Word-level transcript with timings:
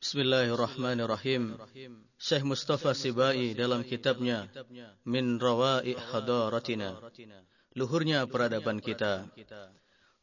Bismillahirrahmanirrahim. 0.00 1.60
Syekh 2.16 2.40
Mustafa 2.48 2.96
Sibai 2.96 3.52
dalam 3.52 3.84
kitabnya 3.84 4.48
Min 5.04 5.36
Rawa'i 5.36 5.92
Hadaratina. 5.92 6.96
Luhurnya 7.76 8.24
peradaban 8.24 8.80
kita 8.80 9.28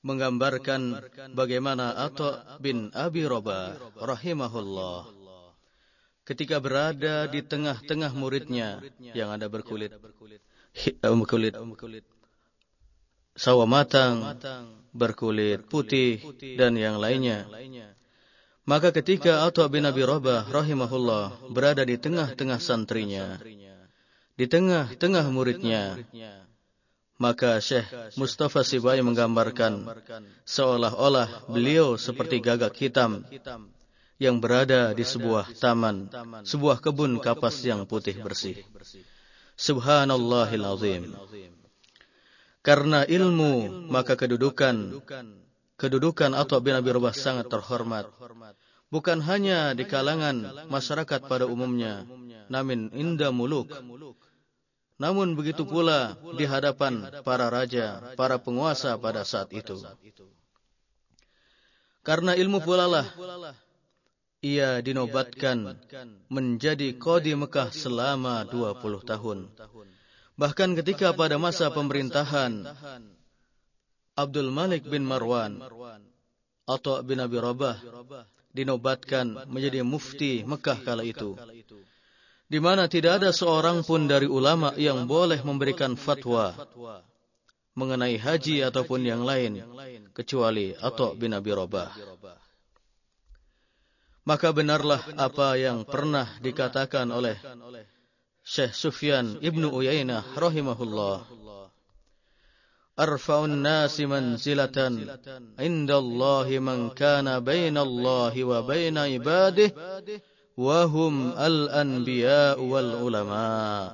menggambarkan 0.02 0.98
bagaimana 1.38 1.94
Atha 1.94 2.58
bin 2.58 2.90
Abi 2.98 3.29
Rabah 3.29 3.78
rahimahullah 4.02 5.13
ketika 6.25 6.57
berada 6.57 7.30
di 7.30 7.46
tengah-tengah 7.46 8.18
muridnya 8.18 8.82
yang 9.14 9.30
ada 9.30 9.46
berkulit 9.46 9.94
berkulit 11.05 11.54
sawo 13.38 13.70
matang, 13.70 14.41
berkulit 14.89 15.70
putih 15.70 16.18
dan 16.57 16.73
yang 16.73 16.98
lainnya. 16.98 17.46
Maka 18.68 18.91
ketika 18.91 19.47
Atha 19.47 19.63
bin 19.71 19.88
Abi 19.88 20.04
Rabah 20.04 20.52
rahimahullah 20.52 21.47
berada 21.55 21.87
di 21.87 21.96
tengah-tengah 21.96 22.60
santrinya, 22.60 23.39
di 24.36 24.43
tengah-tengah 24.43 25.25
muridnya, 25.32 26.04
maka 27.15 27.64
Syekh 27.64 27.87
Mustafa 28.19 28.68
Sibai 28.68 29.00
menggambarkan 29.00 29.87
seolah-olah 30.43 31.47
beliau 31.47 31.95
seperti 31.95 32.44
gagak 32.44 32.75
hitam 32.75 33.23
yang 34.19 34.44
berada 34.44 34.92
di 34.92 35.08
sebuah 35.08 35.56
taman, 35.56 36.11
sebuah 36.44 36.84
kebun 36.84 37.23
kapas 37.23 37.64
yang 37.64 37.88
putih 37.88 38.20
bersih. 38.20 38.67
Subhanallahil 39.56 40.66
azim. 40.67 41.03
Karena 42.61 43.08
ilmu, 43.08 43.88
maka 43.88 44.20
kedudukan 44.20 45.00
kedudukan 45.77 46.33
Atha 46.33 46.58
bin 46.59 46.73
Abi 46.73 46.89
Rabah 46.91 47.13
sangat 47.13 47.47
terhormat. 47.47 48.09
Bukan 48.88 49.19
hanya 49.23 49.75
di 49.77 49.83
kalangan 49.83 50.67
masyarakat 50.72 51.27
pada 51.27 51.45
umumnya, 51.45 52.08
namun 52.50 52.89
inda 52.91 53.30
muluk. 53.30 53.69
Namun 54.97 55.38
begitu 55.38 55.61
pula 55.67 56.17
di 56.34 56.50
hadapan 56.50 57.22
para 57.22 57.53
raja, 57.53 58.16
para 58.17 58.42
penguasa 58.42 58.97
pada 58.97 59.22
saat 59.22 59.53
itu. 59.53 59.78
Karena 62.02 62.34
ilmu 62.34 62.64
pula 62.64 62.89
lah 62.89 63.06
ia 64.41 64.80
dinobatkan 64.81 65.78
menjadi 66.31 66.95
kodi 66.97 67.36
Mekah 67.36 67.69
selama 67.69 68.47
20 68.47 68.81
tahun. 69.03 69.39
Bahkan 70.38 70.69
ketika 70.81 71.14
pada 71.14 71.36
masa 71.41 71.67
pemerintahan 71.69 72.66
Abdul 74.18 74.50
Malik 74.50 74.90
bin 74.90 75.06
Marwan 75.06 75.62
atau 76.66 77.06
bin 77.06 77.22
Abi 77.22 77.38
Rabah 77.38 77.78
dinobatkan 78.50 79.46
menjadi 79.46 79.86
mufti 79.86 80.42
Mekah 80.42 80.82
kala 80.82 81.06
itu. 81.06 81.38
Di 82.50 82.58
mana 82.58 82.90
tidak 82.90 83.22
ada 83.22 83.30
seorang 83.30 83.86
pun 83.86 84.09
dari 84.09 84.26
ulama 84.26 84.74
yang 84.74 85.06
boleh 85.06 85.38
memberikan 85.46 85.94
fatwa 85.94 86.58
mengenai 87.78 88.18
haji 88.18 88.66
ataupun 88.66 89.06
yang 89.06 89.22
lain 89.22 89.62
kecuali 90.18 90.74
Atha 90.74 91.14
bin 91.14 91.38
Abi 91.38 91.54
Rabah. 91.54 91.94
Maka 94.26 94.50
benarlah 94.50 95.00
apa 95.14 95.56
yang 95.62 95.86
pernah 95.86 96.26
dikatakan 96.42 97.08
oleh 97.14 97.38
Syekh 98.42 98.74
Sufyan 98.74 99.38
Ibnu 99.40 99.70
Uyainah 99.72 100.36
rahimahullah 100.36 101.47
Arfa'un 102.98 103.62
nasi 103.62 104.09
manzilatan 104.09 105.06
inda 105.62 106.02
Allah 106.02 106.50
man 106.58 106.90
kana 106.98 107.38
baina 107.38 107.86
Allah 107.86 108.34
wa 108.34 108.66
baina 108.66 109.06
ibadih 109.06 109.70
wa 110.58 110.81
hum 110.90 111.38
al-anbiya 111.38 112.58
wal 112.58 113.06
ulama 113.06 113.94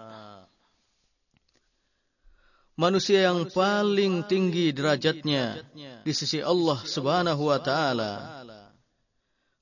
Manusia 2.79 3.29
yang 3.29 3.51
paling 3.53 4.25
tinggi 4.25 4.73
derajatnya 4.73 5.61
di 6.07 6.09
sisi 6.15 6.39
Allah 6.41 6.79
Subhanahu 6.81 7.51
wa 7.51 7.59
taala 7.59 8.41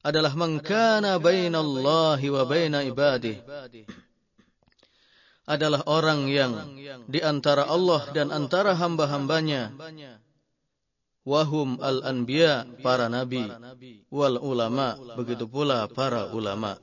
adalah 0.05 0.37
man 0.37 0.61
kana 0.61 1.17
baina 1.17 1.59
Allah 1.65 2.21
wa 2.21 2.43
baina 2.45 2.85
ibadih 2.85 3.41
adalah 5.51 5.83
orang 5.83 6.31
yang 6.31 6.53
di 7.11 7.19
antara 7.19 7.67
Allah 7.67 8.07
dan 8.15 8.31
antara 8.31 8.71
hamba-hambanya. 8.71 9.75
Wahum 11.27 11.77
al-anbiya, 11.83 12.65
para 12.79 13.11
nabi. 13.11 13.45
Wal 14.09 14.39
ulama, 14.39 14.95
begitu 15.19 15.45
pula 15.45 15.85
para 15.91 16.31
ulama. 16.31 16.79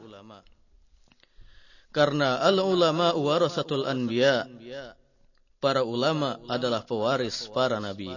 Karena 1.90 2.44
al-ulama 2.44 3.16
warasatul 3.16 3.88
anbiya. 3.88 4.44
Para 5.58 5.82
ulama 5.82 6.38
adalah 6.46 6.86
pewaris 6.86 7.50
para 7.50 7.82
nabi. 7.82 8.14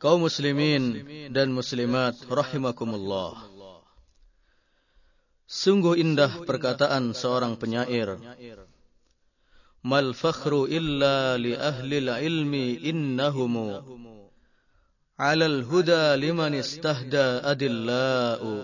Kaum 0.00 0.24
muslimin 0.24 1.04
dan 1.28 1.52
muslimat 1.52 2.16
rahimakumullah. 2.24 3.49
Sungguh 5.50 5.98
indah 5.98 6.46
perkataan 6.46 7.10
seorang 7.10 7.58
penyair. 7.58 8.22
Mal 9.82 10.14
fakhru 10.14 10.70
illa 10.70 11.34
li 11.42 11.58
ahli 11.58 12.06
ilmi 12.06 12.78
innahumu. 12.86 13.82
Ala 15.18 15.50
al-huda 15.50 16.14
liman 16.14 16.54
istahda 16.54 17.42
adillau. 17.42 18.62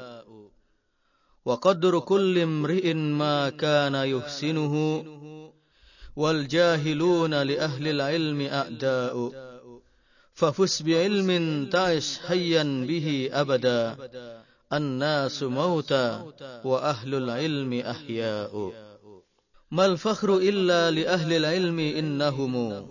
Wa 1.42 1.58
qadru 1.58 2.06
kulli 2.06 2.46
imri'in 2.46 3.18
ma 3.18 3.50
kana 3.50 4.06
yuhsinuhu. 4.06 5.02
Wal 6.14 6.46
jahiluna 6.46 7.42
li 7.42 7.58
ahli 7.58 7.98
ilmi 7.98 8.46
a'da'u. 8.46 9.34
Fafus 10.38 10.86
bi 10.86 10.94
ilmin 10.94 11.66
ta'ish 11.66 12.22
hayyan 12.30 12.86
bihi 12.86 13.26
abada 13.34 13.98
الناس 14.72 15.42
موتى 15.42 16.32
وأهل 16.64 17.14
العلم 17.14 17.72
أحياء 17.72 18.50
ilmi 18.50 18.50
ahya'u. 18.50 18.74
Mal 19.70 19.98
fakhru 19.98 20.42
illa 20.42 20.90
li 20.90 21.06
ahlil 21.06 21.46
ilmi 21.46 21.98
innahumu. 21.98 22.86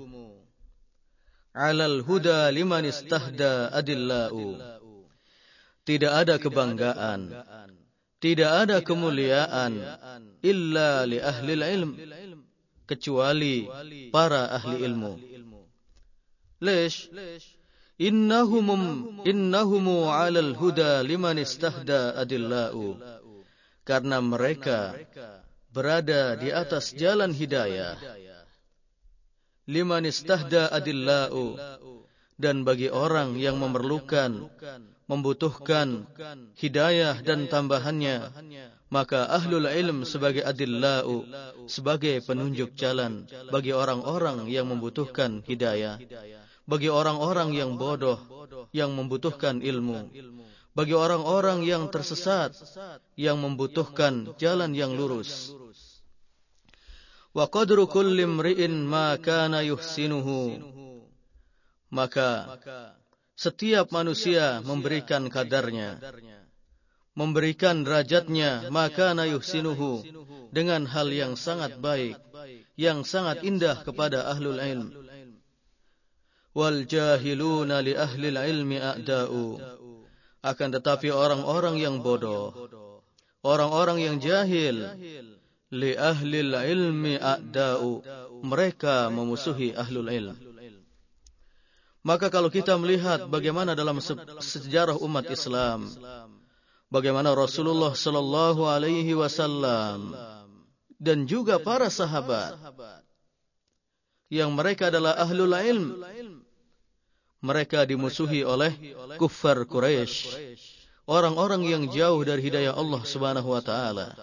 Alal. 1.55 2.03
Tidak 5.85 6.11
ada 6.11 6.35
kebanggaan. 6.35 7.21
Tidak 8.19 8.51
ada 8.51 8.77
kemuliaan. 8.83 9.73
Illa 10.43 11.05
li 11.07 11.17
ahlil 11.19 11.63
ilm. 11.63 11.91
Kecuali 12.85 13.65
para 14.11 14.51
ahli 14.51 14.77
ilmu. 14.83 15.13
Lish. 16.59 17.07
Innahum 17.95 18.67
innahum 19.23 19.85
'alal 20.11 20.51
huda 20.51 20.99
liman 20.99 21.39
istahda 21.39 22.19
adillau. 22.19 22.99
Karena 23.87 24.19
mereka 24.19 24.99
berada 25.71 26.35
di 26.35 26.51
atas 26.51 26.91
jalan 26.91 27.31
hidayah. 27.31 27.95
Liman 29.65 30.03
istahda 30.03 30.67
adillau 30.75 31.55
dan 32.35 32.67
bagi 32.67 32.91
orang 32.91 33.39
yang 33.39 33.55
memerlukan 33.55 34.51
membutuhkan 35.07 36.03
hidayah 36.59 37.15
dan 37.23 37.47
tambahannya 37.47 38.27
maka 38.91 39.29
ahlul 39.31 39.69
ilm 39.69 40.03
sebagai 40.03 40.43
adillau 40.43 41.23
sebagai 41.69 42.19
penunjuk 42.25 42.75
jalan 42.75 43.23
bagi 43.53 43.71
orang-orang 43.71 44.49
yang 44.51 44.67
membutuhkan 44.67 45.45
hidayah 45.47 45.95
bagi 46.65 46.89
orang-orang 46.89 47.53
yang 47.53 47.77
bodoh 47.77 48.17
yang 48.73 48.93
membutuhkan 48.93 49.61
ilmu. 49.61 50.09
Bagi 50.75 50.91
orang-orang 50.91 51.63
yang 51.63 51.87
tersesat 51.87 52.51
yang 53.15 53.39
membutuhkan 53.39 54.35
jalan 54.35 54.75
yang 54.75 54.91
lurus. 54.97 55.55
Wa 57.31 57.47
qadru 57.47 57.87
kulli 57.87 58.27
imri'in 58.27 58.83
ma 58.83 59.15
kana 59.15 59.63
yuhsinuhu. 59.63 60.59
Maka 61.93 62.59
setiap 63.39 63.91
manusia 63.95 64.59
memberikan 64.63 65.31
kadarnya 65.31 65.99
memberikan 67.15 67.87
derajatnya 67.87 68.67
maka 68.71 69.15
yuhsinuhu 69.15 70.03
dengan 70.51 70.83
hal 70.83 71.07
yang 71.11 71.39
sangat 71.39 71.79
baik 71.79 72.19
yang 72.75 73.07
sangat 73.07 73.43
indah 73.47 73.79
kepada 73.87 74.27
ahlul 74.27 74.59
ilm 74.59 74.91
wal 76.55 76.87
jahiluna 76.87 77.83
li 77.83 77.93
ahli 77.93 78.31
ilmi 78.31 78.79
a'da'u. 78.79 79.59
Akan 80.45 80.69
tetapi 80.71 81.11
orang-orang 81.11 81.77
yang 81.81 81.99
bodoh 81.99 82.53
orang-orang 83.45 84.01
yang 84.01 84.15
jahil 84.17 84.89
li 85.69 85.91
ahli 85.93 86.41
ilmi 86.49 87.21
a'da'u. 87.21 88.01
Mereka 88.41 89.13
memusuhi 89.13 89.77
ahlul 89.77 90.09
ilm. 90.09 90.37
Maka 92.05 92.29
kalau 92.29 92.53
kita 92.53 92.77
melihat 92.77 93.25
bagaimana 93.25 93.73
dalam 93.73 93.97
sejarah 93.97 94.97
umat 95.01 95.25
Islam 95.25 95.89
bagaimana 96.93 97.33
Rasulullah 97.33 97.97
sallallahu 97.97 98.69
alaihi 98.69 99.17
wasallam 99.17 100.13
dan 101.01 101.25
juga 101.25 101.57
para 101.57 101.89
sahabat 101.89 102.53
yang 104.29 104.53
mereka 104.53 104.93
adalah 104.93 105.17
ahlul 105.17 105.57
ilm 105.57 105.97
mereka 107.45 107.85
dimusuhi 107.85 108.41
oleh 108.41 108.73
kuffar 109.21 109.61
Quraisy 109.69 110.57
orang-orang 111.05 111.61
yang 111.69 111.83
jauh 111.93 112.21
dari 112.25 112.41
hidayah 112.41 112.73
Allah 112.73 113.01
Subhanahu 113.05 113.53
wa 113.53 113.61
taala. 113.61 114.17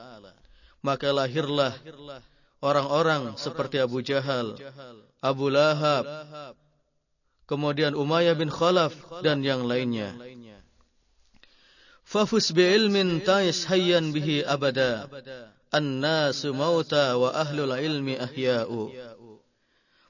Maka 0.83 1.15
lahirlah 1.15 1.79
orang-orang 2.59 3.39
seperti 3.39 3.79
Abu 3.79 4.03
Jahal 4.03 4.59
Abu 5.23 5.47
Lahab 5.55 6.03
kemudian 7.47 7.95
Umayyah 7.95 8.35
bin 8.35 8.51
Khalaf 8.51 9.23
dan 9.23 9.47
yang 9.47 9.63
lainnya. 9.63 10.19
Fafus 12.03 12.51
bi 12.51 12.67
ilmin 12.67 13.23
tais 13.23 13.63
hayyan 13.71 14.11
bihi 14.11 14.43
abada. 14.43 15.07
An-nasu 15.73 16.53
mauta 16.53 17.17
wa 17.17 17.33
ahlul 17.33 17.73
ilmi 17.73 18.19
ahya'u. 18.19 18.93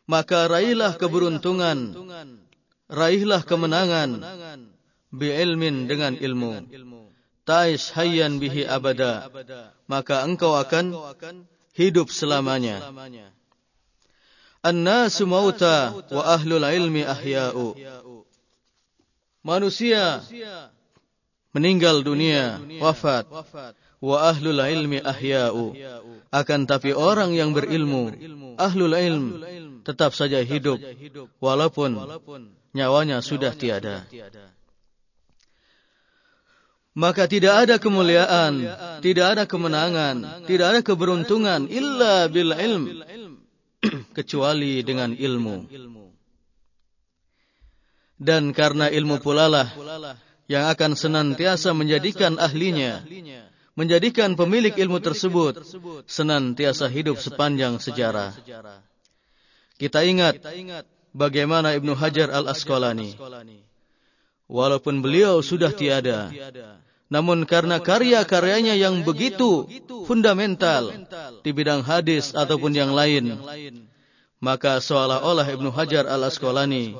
Maka 0.09 0.51
raihlah 0.51 0.99
keberuntungan 0.99 1.95
raihlah 2.93 3.41
kemenangan 3.43 4.21
bi 5.09 5.33
ilmin 5.33 5.89
dengan 5.89 6.13
ilmu. 6.15 6.69
Tais 7.43 7.91
hayyan 7.97 8.39
bihi 8.39 8.69
abada. 8.69 9.27
Maka 9.91 10.23
engkau 10.23 10.55
akan 10.55 10.95
hidup 11.75 12.13
selamanya. 12.13 12.93
An-nasu 14.63 15.27
mauta 15.27 15.91
wa 16.13 16.23
ahlul 16.39 16.63
ilmi 16.63 17.03
ahya'u. 17.03 17.75
Manusia 19.43 20.23
meninggal 21.53 22.01
dunia, 22.03 22.59
wafat. 22.81 23.29
Wa 24.03 24.35
ahlul 24.35 24.59
ilmi 24.59 24.99
ahya'u. 24.99 25.79
Akan 26.35 26.67
tapi 26.67 26.91
orang 26.91 27.37
yang 27.37 27.55
berilmu, 27.55 28.11
ahlul 28.59 28.99
ilm, 28.99 29.25
tetap 29.87 30.17
saja 30.17 30.43
hidup. 30.43 30.81
Walaupun 31.39 32.03
nyawanya 32.75 33.23
sudah 33.23 33.55
tiada. 33.55 34.09
Maka 36.93 37.25
tidak 37.25 37.65
ada 37.65 37.81
kemuliaan, 37.81 38.69
tidak 39.01 39.27
ada 39.39 39.45
kemenangan, 39.49 40.45
tidak 40.45 40.67
ada 40.77 40.81
keberuntungan 40.85 41.65
illa 41.73 42.29
bil 42.29 42.53
ilm 42.53 43.01
kecuali 44.17 44.85
dengan 44.85 45.17
ilmu. 45.17 45.73
Dan 48.23 48.53
karena 48.53 48.93
ilmu 48.93 49.19
pula 49.25 49.49
lah 49.49 49.67
yang 50.53 50.69
akan 50.69 50.93
senantiasa 50.93 51.73
menjadikan 51.73 52.37
ahlinya, 52.37 53.01
menjadikan 53.73 54.37
pemilik 54.37 54.77
ilmu 54.77 55.01
tersebut 55.01 55.65
senantiasa 56.05 56.93
hidup 56.93 57.17
sepanjang 57.17 57.81
sejarah. 57.81 58.37
Kita 59.81 60.05
ingat 60.05 60.45
bagaimana 61.17 61.73
Ibnu 61.73 61.97
Hajar 61.97 62.29
al-Asqalani. 62.29 63.17
Walaupun 64.53 65.01
beliau 65.01 65.41
sudah 65.41 65.73
tiada, 65.73 66.29
namun 67.09 67.49
karena 67.49 67.81
karya-karyanya 67.81 68.77
yang 68.77 69.01
begitu 69.01 69.65
fundamental 70.05 70.93
di 71.41 71.51
bidang 71.57 71.81
hadis 71.81 72.37
ataupun 72.37 72.77
yang 72.77 72.93
lain, 72.93 73.41
maka 74.45 74.77
seolah-olah 74.85 75.49
Ibnu 75.49 75.73
Hajar 75.73 76.05
al-Asqalani 76.05 76.93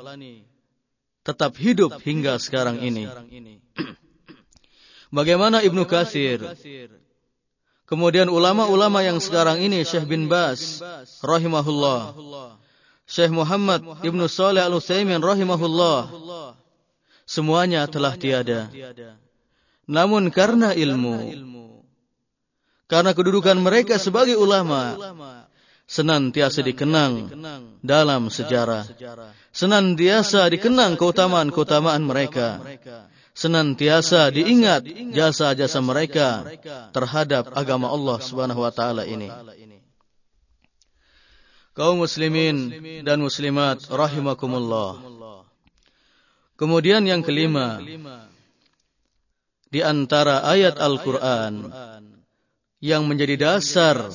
tetap 1.23 1.55
hidup 1.59 1.99
hingga 2.03 2.39
sekarang 2.39 2.83
ini. 2.83 3.07
Bagaimana 5.17 5.63
Ibnu 5.63 5.87
Katsir? 5.87 6.43
Kemudian 7.87 8.33
ulama-ulama 8.33 9.05
yang 9.05 9.21
sekarang 9.21 9.61
ini 9.61 9.85
Syekh 9.85 10.09
bin 10.09 10.27
Bas 10.27 10.81
rahimahullah. 11.21 12.17
Syekh 13.05 13.35
Muhammad 13.35 13.85
Ibnu 14.01 14.25
Saleh 14.31 14.65
Al-Utsaimin 14.65 15.21
rahimahullah. 15.21 16.09
Semuanya 17.29 17.85
telah 17.87 18.17
tiada. 18.17 18.73
Namun 19.85 20.33
karena 20.33 20.73
ilmu, 20.73 21.37
karena 22.89 23.13
kedudukan 23.13 23.59
mereka 23.61 24.01
sebagai 24.01 24.41
ulama, 24.41 24.97
senantiasa 25.87 26.61
dikenang 26.65 27.31
dalam 27.85 28.33
sejarah. 28.33 28.87
Senantiasa 29.53 30.49
dikenang 30.49 30.97
keutamaan-keutamaan 30.97 32.03
mereka. 32.03 32.63
Senantiasa 33.33 34.29
diingat 34.29 34.85
jasa-jasa 35.13 35.81
mereka 35.81 36.45
terhadap 36.93 37.57
agama 37.57 37.89
Allah 37.89 38.21
Subhanahu 38.21 38.61
wa 38.61 38.73
taala 38.73 39.09
ini. 39.09 39.33
Kaum 41.73 42.05
muslimin 42.05 42.69
dan 43.01 43.25
muslimat 43.25 43.81
rahimakumullah. 43.89 45.01
Kemudian 46.61 47.09
yang 47.09 47.25
kelima, 47.25 47.81
di 49.73 49.81
antara 49.81 50.45
ayat 50.45 50.77
Al-Quran 50.77 51.73
yang 52.85 53.09
menjadi 53.09 53.41
dasar 53.41 54.13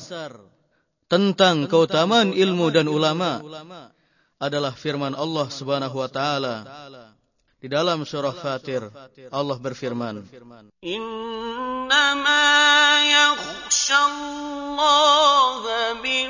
tentang 1.08 1.72
keutamaan 1.72 2.36
ilmu 2.36 2.68
dan 2.72 2.88
ulama 2.92 3.40
adalah 4.38 4.76
firman 4.76 5.16
Allah 5.16 5.48
Subhanahu 5.50 5.98
wa 5.98 6.08
taala. 6.12 6.56
Di 7.58 7.66
dalam 7.66 8.06
surah 8.06 8.38
Fatir 8.38 8.86
Allah 9.34 9.58
berfirman 9.58 10.30
Innama 10.86 12.46
yakhshallaha 13.02 15.98
min 16.06 16.30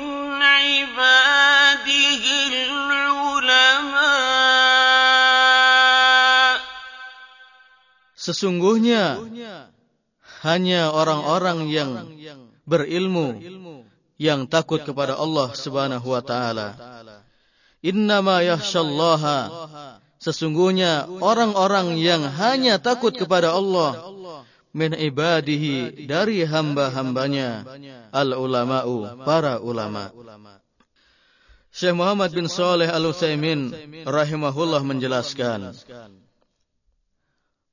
ibadihi 0.80 2.72
ulama 3.12 4.08
Sesungguhnya 8.16 9.20
hanya 10.40 10.96
orang-orang 10.96 11.68
yang 11.68 12.08
berilmu 12.64 13.36
yang 14.18 14.50
takut 14.50 14.82
kepada 14.82 15.14
Allah 15.16 15.54
Subhanahu 15.54 16.10
wa 16.10 16.20
taala. 16.20 16.74
Innama 17.80 18.42
yakhshallaha 18.42 19.38
Sesungguhnya 20.18 21.06
orang-orang 21.22 21.94
yang 21.94 22.26
hanya 22.26 22.82
takut 22.82 23.14
kepada 23.14 23.54
Allah 23.54 23.94
min 24.74 24.90
ibadihi 24.90 26.10
dari 26.10 26.42
hamba-hambanya 26.42 27.62
al 28.10 28.34
ulama'u 28.34 29.22
para 29.22 29.62
ulama. 29.62 30.10
Syekh 31.70 31.94
Muhammad 31.94 32.34
bin 32.34 32.50
Saleh 32.50 32.90
Al 32.90 33.06
Utsaimin 33.06 33.70
rahimahullah 34.02 34.82
menjelaskan 34.82 35.70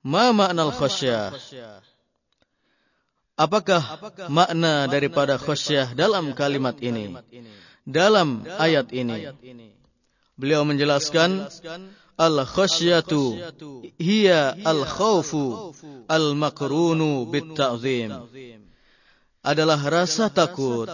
Ma 0.05 0.29
makna 0.29 0.69
khasyah? 0.69 1.33
Apakah 3.35 3.99
makna 4.31 4.87
daripada 4.87 5.35
khasyah 5.35 5.91
dalam 5.91 6.31
kalimat 6.31 6.79
ini? 6.79 7.11
Dalam 7.83 8.47
ayat 8.47 8.95
ini. 8.95 9.27
Beliau 10.39 10.63
menjelaskan 10.63 11.47
al-khasyatu 12.15 13.51
hiya 13.99 14.55
al-khawfu 14.63 15.75
al-makrunu 16.07 17.27
bit-ta'zim. 17.27 18.23
Adalah 19.43 19.79
rasa 19.83 20.31
takut 20.31 20.87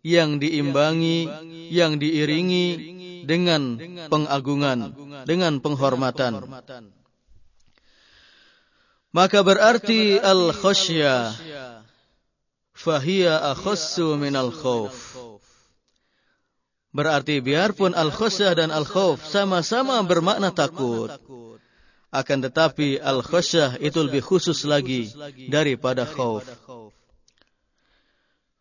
yang 0.00 0.40
diimbangi, 0.40 1.28
yang 1.68 2.00
diiringi 2.00 2.66
dengan 3.28 3.76
pengagungan, 4.08 4.96
dengan 5.28 5.60
penghormatan. 5.60 6.48
Maka 9.08 9.40
berarti 9.40 10.20
al-khasyah 10.20 11.32
fahiya 12.76 13.56
akhassu 13.56 14.20
min 14.20 14.36
al-khawf. 14.36 15.16
Berarti 16.92 17.40
biarpun 17.40 17.96
al-khasyah 17.96 18.52
dan 18.52 18.68
al-khawf 18.68 19.24
sama-sama 19.24 19.96
bermakna 20.04 20.52
takut. 20.52 21.08
Akan 22.08 22.40
tetapi 22.40 23.00
al-khasyah 23.00 23.80
itu 23.80 24.00
lebih 24.00 24.24
khusus 24.24 24.64
lagi 24.68 25.12
daripada 25.48 26.08
khawf. 26.08 26.44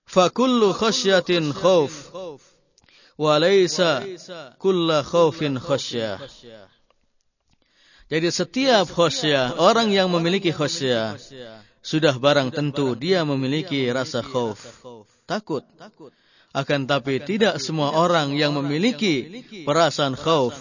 Fakullu 0.08 0.72
khasyatin 0.72 1.51
khawf. 1.51 2.12
Walaysa 3.20 4.06
kulla 4.60 5.04
khawfin 5.04 5.60
khasyah. 5.60 6.24
Jadi 8.08 8.32
setiap 8.32 8.88
khosyah, 8.88 9.60
orang 9.60 9.92
yang 9.92 10.08
memiliki 10.08 10.56
khosyah, 10.56 11.20
sudah 11.84 12.16
barang 12.16 12.56
tentu 12.56 12.96
dia 12.96 13.28
memiliki 13.28 13.84
rasa 13.92 14.24
khauf, 14.24 14.64
takut. 15.28 15.68
Akan 16.56 16.88
tapi 16.88 17.20
tidak 17.20 17.60
semua 17.60 17.94
orang 17.94 18.32
yang 18.34 18.56
memiliki 18.56 19.44
perasaan 19.68 20.16
khauf, 20.16 20.56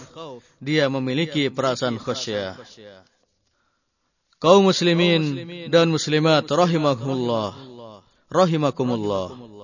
dia 0.59 0.91
memiliki 0.91 1.47
perasaan 1.47 1.95
khosyah. 1.95 2.59
kaum 4.43 4.67
muslimin 4.67 5.47
dan 5.71 5.87
muslimat 5.87 6.45
rahimakumullah. 6.45 7.55
Rahimakumullah 8.27 9.56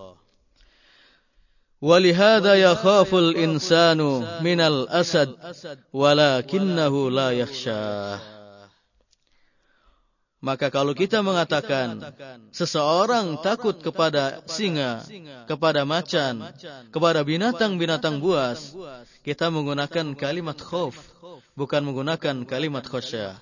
ولهذا 1.82 2.54
يخاف 2.54 3.14
الإنسان 3.14 3.98
من 4.42 4.60
الأسد 4.60 5.30
ولكنه 5.92 7.10
لا 7.10 7.28
يخشاه 7.30 8.20
Maka 10.38 10.70
kalau 10.70 10.94
kita 10.94 11.18
mengatakan 11.18 11.98
seseorang 12.54 13.42
takut 13.42 13.74
kepada 13.82 14.38
singa, 14.46 15.02
kepada 15.50 15.82
macan, 15.82 16.54
kepada 16.94 17.26
binatang-binatang 17.26 18.22
buas, 18.22 18.70
kita 19.26 19.50
menggunakan 19.50 20.14
kalimat 20.14 20.54
khauf, 20.62 20.94
bukan 21.58 21.82
menggunakan 21.82 22.46
kalimat 22.46 22.86
khasyah. 22.86 23.34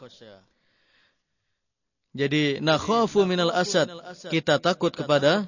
Jadi 2.11 2.59
nakhafu 2.59 3.23
minal 3.23 3.55
asad, 3.55 3.87
kita 4.27 4.59
takut 4.59 4.91
kepada 4.91 5.47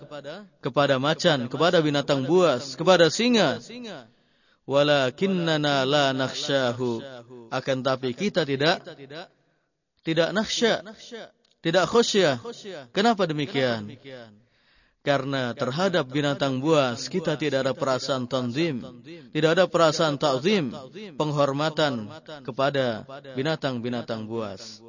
kepada 0.63 0.95
macan, 0.95 1.51
kepada 1.51 1.83
binatang 1.83 2.23
buas, 2.23 2.79
kepada 2.79 3.11
singa. 3.11 3.59
Walakinnana 4.63 5.83
la 5.83 6.15
nakhsyahu. 6.15 7.03
Akan 7.51 7.83
tapi 7.83 8.15
kita 8.15 8.47
tidak 8.47 8.79
tidak 10.07 10.29
nakhsya 10.31 10.87
tidak 11.63 11.87
khusyah. 11.87 12.43
Kenapa 12.91 13.23
demikian? 13.23 13.95
Karena 15.03 15.51
terhadap 15.55 16.11
binatang 16.11 16.59
buas 16.59 17.07
kita 17.07 17.39
tidak 17.39 17.67
ada 17.67 17.73
perasaan 17.75 18.27
tanzim, 18.27 18.83
tidak 19.31 19.49
ada 19.59 19.65
perasaan 19.67 20.15
ta'zim, 20.19 20.71
penghormatan 21.19 22.07
kepada 22.43 23.03
binatang-binatang 23.35 24.27
buas. 24.27 24.83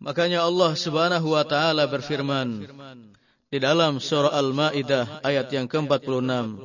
Makanya 0.00 0.48
Allah 0.48 0.72
Subhanahu 0.72 1.36
wa 1.36 1.44
taala 1.44 1.84
berfirman 1.84 2.64
di 3.52 3.58
dalam 3.60 4.00
surah 4.00 4.32
Al-Maidah 4.32 5.20
ayat 5.20 5.52
yang 5.52 5.68
ke-46. 5.68 6.56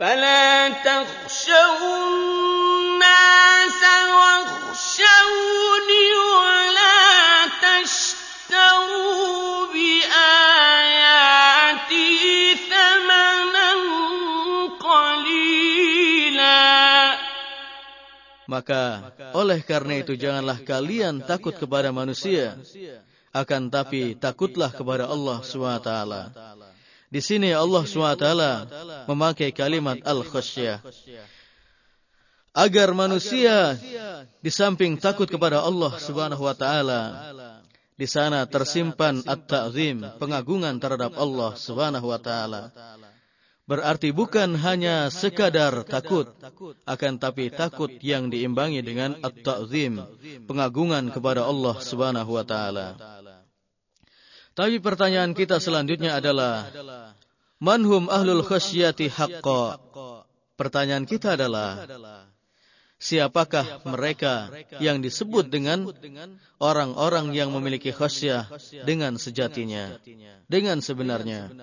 "Fala 0.00 0.72
takhshawun 0.80 2.08
nas 2.96 3.80
wakhshawni 4.16 6.04
wa 6.16 6.60
maka 18.50 19.14
oleh 19.34 19.60
karena 19.62 20.00
itu 20.00 20.14
janganlah 20.18 20.62
kalian 20.62 21.22
takut 21.24 21.54
kepada 21.54 21.90
manusia 21.90 22.58
akan 23.30 23.70
tapi 23.70 24.18
takutlah 24.18 24.74
kepada 24.74 25.06
Allah 25.06 25.38
SWT. 25.42 25.90
Di 27.10 27.18
sini 27.22 27.50
Allah 27.50 27.82
SWT 27.86 28.26
memakai 29.10 29.50
kalimat 29.50 29.98
al-khasyah. 30.02 30.82
Agar 32.50 32.90
manusia 32.90 33.78
di 34.42 34.50
samping 34.50 34.98
takut 34.98 35.30
kepada 35.30 35.62
Allah 35.62 35.94
Subhanahu 35.98 36.42
wa 36.42 36.54
taala 36.54 37.02
di 37.94 38.08
sana 38.08 38.48
tersimpan 38.48 39.20
at-ta'zim, 39.28 40.16
pengagungan 40.16 40.80
terhadap 40.80 41.14
Allah 41.20 41.52
Subhanahu 41.54 42.08
wa 42.08 42.16
taala. 42.16 42.72
Berarti 43.70 44.10
bukan 44.10 44.58
hanya 44.58 45.14
sekadar 45.14 45.86
takut, 45.86 46.26
akan 46.90 47.22
tapi 47.22 47.54
takut 47.54 47.86
yang 48.02 48.26
diimbangi 48.26 48.82
dengan 48.82 49.14
at-ta'zim, 49.22 50.02
pengagungan 50.50 51.14
kepada 51.14 51.46
Allah 51.46 51.78
Subhanahu 51.78 52.34
wa 52.34 52.42
taala. 52.42 52.98
Tapi 54.58 54.82
pertanyaan 54.82 55.38
kita 55.38 55.62
selanjutnya 55.62 56.18
adalah 56.18 56.66
manhum 57.62 58.10
ahlul 58.10 58.42
khasyati 58.42 59.06
haqqa? 59.06 59.78
Pertanyaan 60.58 61.06
kita 61.06 61.38
adalah 61.38 61.86
siapakah 62.98 63.86
mereka 63.86 64.50
yang 64.82 64.98
disebut 64.98 65.46
dengan 65.46 65.86
orang-orang 66.58 67.30
yang 67.38 67.54
memiliki 67.54 67.94
khasyah 67.94 68.50
dengan 68.82 69.14
sejatinya, 69.14 69.94
dengan 70.50 70.82
sebenarnya. 70.82 71.54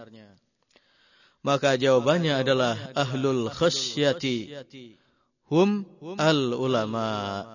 Maka 1.48 1.80
jawabannya 1.80 2.44
adalah 2.44 2.76
ahlul 2.92 3.48
khasyati 3.48 4.52
hum 5.48 5.88
al 6.20 6.52
ulama. 6.52 7.48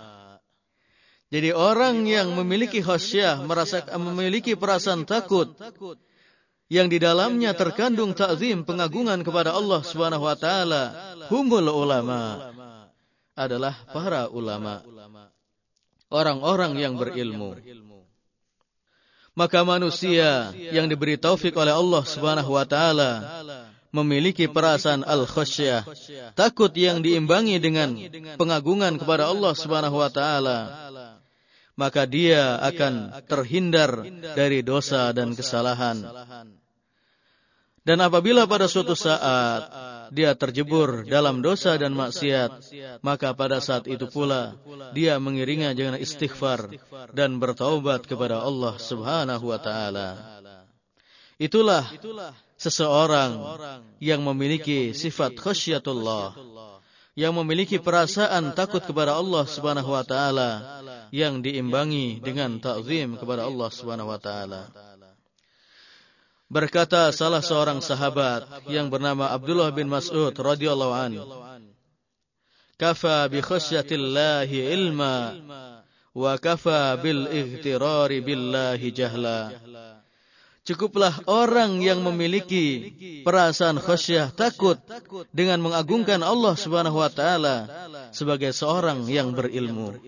Jadi 1.28 1.52
orang 1.52 2.08
yang 2.08 2.32
memiliki 2.32 2.80
khasyah, 2.80 3.44
merasa 3.44 3.84
memiliki 4.00 4.56
perasaan 4.56 5.04
takut 5.04 5.52
yang 6.72 6.88
di 6.88 6.96
dalamnya 6.96 7.52
terkandung 7.52 8.16
takzim 8.16 8.64
pengagungan 8.64 9.20
kepada 9.20 9.52
Allah 9.52 9.84
Subhanahu 9.84 10.24
wa 10.24 10.36
taala, 10.40 10.96
humul 11.28 11.68
ulama 11.68 12.48
adalah 13.36 13.76
para 13.92 14.32
ulama, 14.32 14.80
orang-orang 16.08 16.80
yang 16.80 16.96
berilmu. 16.96 17.60
Maka 19.36 19.64
manusia 19.64 20.52
yang 20.52 20.88
diberi 20.88 21.20
taufik 21.20 21.52
oleh 21.56 21.76
Allah 21.76 22.04
Subhanahu 22.08 22.56
wa 22.56 22.64
taala 22.64 23.12
memiliki 23.92 24.48
perasaan 24.48 25.04
al-khasyah, 25.04 25.84
takut 26.32 26.72
yang 26.72 27.04
diimbangi 27.04 27.60
dengan 27.60 27.92
pengagungan 28.40 28.96
kepada 28.96 29.28
Allah 29.28 29.52
Subhanahu 29.52 30.00
wa 30.00 30.08
taala. 30.08 30.58
Maka 31.72 32.04
dia 32.04 32.60
akan 32.60 33.24
terhindar 33.24 34.04
dari 34.36 34.60
dosa 34.60 35.08
dan 35.12 35.32
kesalahan. 35.32 36.04
Dan 37.82 37.98
apabila 37.98 38.46
pada 38.46 38.70
suatu 38.70 38.94
saat 38.94 39.66
dia 40.12 40.36
terjebur 40.36 41.08
dalam 41.08 41.40
dosa 41.40 41.74
dan 41.80 41.96
maksiat, 41.96 42.62
maka 43.00 43.32
pada 43.32 43.58
saat 43.58 43.88
itu 43.88 44.06
pula 44.06 44.54
dia 44.92 45.16
mengiringnya 45.16 45.72
dengan 45.72 45.96
istighfar 45.98 46.70
dan 47.16 47.40
bertaubat 47.40 48.04
kepada 48.04 48.44
Allah 48.44 48.76
Subhanahu 48.76 49.50
wa 49.50 49.58
taala. 49.58 50.08
Itulah 51.42 51.88
seseorang 52.62 53.32
yang 53.98 54.22
memiliki 54.22 54.94
sifat 54.94 55.34
khasyatullah, 55.34 56.38
yang 57.18 57.34
memiliki 57.34 57.82
perasaan 57.82 58.54
takut 58.54 58.86
kepada 58.86 59.18
Allah 59.18 59.42
Subhanahu 59.50 59.90
wa 59.90 60.06
taala 60.06 60.50
yang 61.10 61.42
diimbangi 61.42 62.22
dengan 62.22 62.62
ta'zim 62.62 63.18
kepada 63.18 63.50
Allah 63.50 63.68
Subhanahu 63.68 64.14
wa 64.14 64.20
taala. 64.22 64.70
Berkata 66.46 67.10
salah 67.10 67.42
seorang 67.42 67.82
sahabat 67.82 68.68
yang 68.70 68.92
bernama 68.92 69.32
Abdullah 69.32 69.72
bin 69.72 69.88
Mas'ud 69.88 70.36
radhiyallahu 70.36 70.94
an, 70.94 71.12
"Kafa 72.78 73.26
bi 73.26 73.40
khasyatillahi 73.42 74.70
ilma 74.70 75.34
wa 76.12 76.32
kafa 76.36 77.00
bil 77.00 77.26
ihtirari 77.26 78.20
billahi 78.20 78.92
jahla." 78.92 79.56
Cukuplah 80.62 81.26
orang 81.26 81.82
yang 81.82 82.06
memiliki 82.06 82.94
perasaan 83.26 83.82
khasyah 83.82 84.30
takut 84.30 84.78
dengan 85.34 85.58
mengagungkan 85.58 86.22
Allah 86.22 86.54
Subhanahu 86.54 87.02
wa 87.02 87.10
taala 87.10 87.66
sebagai 88.14 88.54
seorang 88.54 89.02
yang 89.10 89.34
berilmu. 89.34 89.98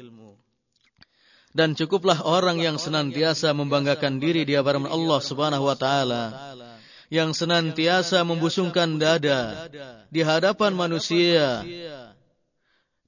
Dan 1.50 1.74
cukuplah 1.74 2.22
orang 2.22 2.62
yang 2.62 2.78
senantiasa 2.78 3.50
membanggakan 3.50 4.22
diri 4.22 4.46
di 4.46 4.54
hadapan 4.54 4.86
Allah 4.86 5.18
Subhanahu 5.18 5.66
wa 5.66 5.74
taala, 5.74 6.54
yang 7.10 7.34
senantiasa 7.34 8.22
membusungkan 8.22 8.94
dada 8.98 9.70
di 10.06 10.22
hadapan 10.22 10.70
manusia 10.70 11.66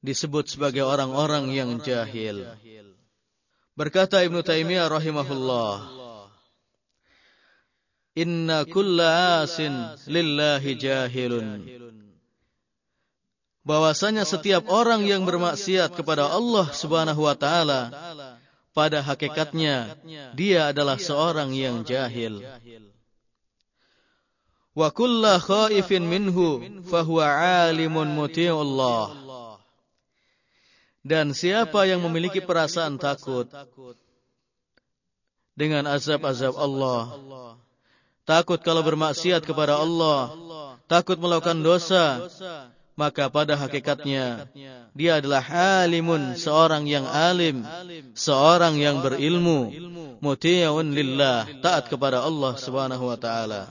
disebut 0.02 0.50
sebagai 0.50 0.82
orang-orang 0.82 1.50
yang 1.54 1.78
jahil. 1.78 2.46
Berkata 3.74 4.22
Ibnu 4.22 4.46
Taimiyah 4.46 4.90
rahimahullah, 4.90 5.95
"Inna 8.16 8.64
kulla 8.64 9.44
asin 9.44 9.72
lillahi 10.08 10.72
jahilun." 10.74 11.60
Bahwasanya 13.66 14.24
setiap 14.24 14.70
orang 14.70 15.04
yang 15.04 15.26
bermaksiat 15.26 15.92
kepada 15.92 16.30
Allah 16.30 16.70
Subhanahu 16.70 17.26
wa 17.26 17.34
taala 17.34 17.90
pada 18.72 19.02
hakikatnya 19.02 19.98
dia 20.38 20.70
adalah 20.70 20.96
seorang 20.96 21.50
yang 21.52 21.82
jahil. 21.82 22.40
Wa 24.72 24.88
kulla 24.94 25.36
khaifin 25.42 26.06
minhu 26.06 26.62
fahuwa 26.86 27.26
alimun 27.68 28.06
muti'ullah. 28.12 29.12
Dan 31.06 31.34
siapa 31.34 31.86
yang 31.86 32.02
memiliki 32.02 32.42
perasaan 32.42 32.98
takut? 32.98 33.46
dengan 35.56 35.88
azab-azab 35.88 36.52
Allah, 36.60 37.16
takut 38.26 38.58
kalau 38.60 38.82
bermaksiat 38.82 39.46
kepada 39.46 39.78
Allah, 39.78 40.34
takut 40.90 41.16
melakukan 41.16 41.62
dosa, 41.62 42.26
maka 42.98 43.30
pada 43.30 43.54
hakikatnya 43.54 44.50
dia 44.96 45.22
adalah 45.22 45.44
alimun, 45.84 46.34
seorang 46.34 46.88
yang 46.90 47.06
alim, 47.06 47.62
seorang 48.18 48.80
yang 48.80 49.00
berilmu, 49.00 49.70
muti'un 50.18 50.90
lillah, 50.90 51.46
taat 51.62 51.86
kepada 51.86 52.26
Allah 52.26 52.58
Subhanahu 52.58 53.04
wa 53.06 53.18
taala. 53.20 53.70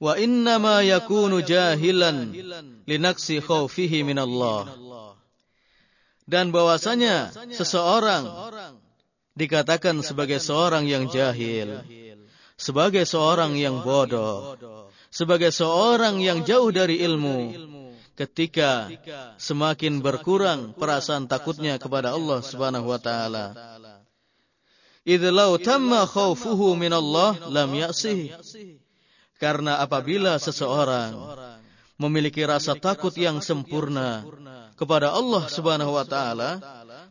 Wa 0.00 0.16
inna 0.16 0.56
ma 0.56 0.80
yakunu 0.80 1.44
jahilan 1.44 2.32
linaksi 2.88 3.38
khaufihi 3.44 4.00
min 4.00 4.16
Allah. 4.16 4.72
Dan 6.24 6.56
bahwasanya 6.56 7.36
seseorang 7.52 8.24
dikatakan 9.36 10.00
sebagai 10.00 10.40
seorang 10.40 10.88
yang 10.88 11.04
jahil, 11.12 11.84
sebagai 12.60 13.08
seorang 13.08 13.56
yang 13.56 13.80
bodoh, 13.80 14.60
sebagai 15.08 15.48
seorang 15.48 16.20
yang 16.20 16.44
jauh 16.44 16.68
dari 16.68 17.00
ilmu 17.00 17.56
ketika 18.20 18.92
semakin 19.40 20.04
berkurang 20.04 20.76
perasaan 20.76 21.24
takutnya 21.24 21.80
kepada 21.80 22.12
Allah 22.12 22.44
Subhanahu 22.44 22.92
wa 22.92 23.00
taala. 23.00 23.56
Idlau 25.08 25.56
tamma 25.56 26.04
khaufuhu 26.04 26.76
min 26.76 26.92
Allah 26.92 27.40
lam 27.48 27.72
ya'sih. 27.72 28.36
Karena 29.40 29.80
apabila 29.80 30.36
seseorang 30.36 31.16
memiliki 31.96 32.44
rasa 32.44 32.76
takut 32.76 33.16
yang 33.16 33.40
sempurna 33.40 34.20
kepada 34.76 35.16
Allah 35.16 35.48
Subhanahu 35.48 35.96
wa 35.96 36.04
taala, 36.04 36.60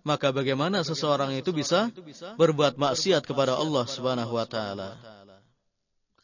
maka 0.06 0.29
bagaimana 0.29 0.86
seseorang 0.86 1.34
itu 1.34 1.50
bisa 1.50 1.89
berbuat 2.38 2.77
maksiat 2.77 3.25
kepada 3.25 3.58
Allah 3.58 3.89
Subhanahu 3.89 4.38
wa 4.38 4.46
taala? 4.46 5.18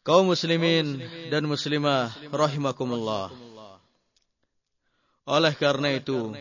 Kaum 0.05 0.29
muslimin 0.29 1.01
dan 1.33 1.43
muslimah 1.49 2.13
rahimakumullah. 2.29 3.33
Oleh 5.25 5.53
karena 5.57 5.97
itu, 5.97 6.37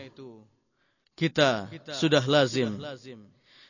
kita 1.17 1.73
sudah 1.97 2.21
lazim, 2.29 2.77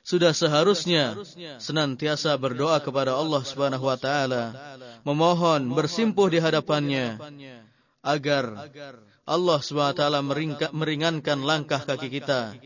sudah 0.04 0.36
seharusnya 0.36 1.16
senantiasa 1.64 2.36
berdoa 2.36 2.84
kepada 2.84 3.16
Allah 3.16 3.40
Subhanahu 3.48 3.88
wa 3.88 3.96
taala, 3.96 4.52
memohon 5.08 5.72
bersimpuh 5.72 6.28
di 6.28 6.44
hadapannya 6.44 7.16
agar 8.04 8.68
Allah 9.24 9.60
Subhanahu 9.64 9.96
wa 9.96 9.98
taala 9.98 10.20
meringankan 10.76 11.40
langkah 11.40 11.80
kaki 11.80 12.12
kita 12.12 12.60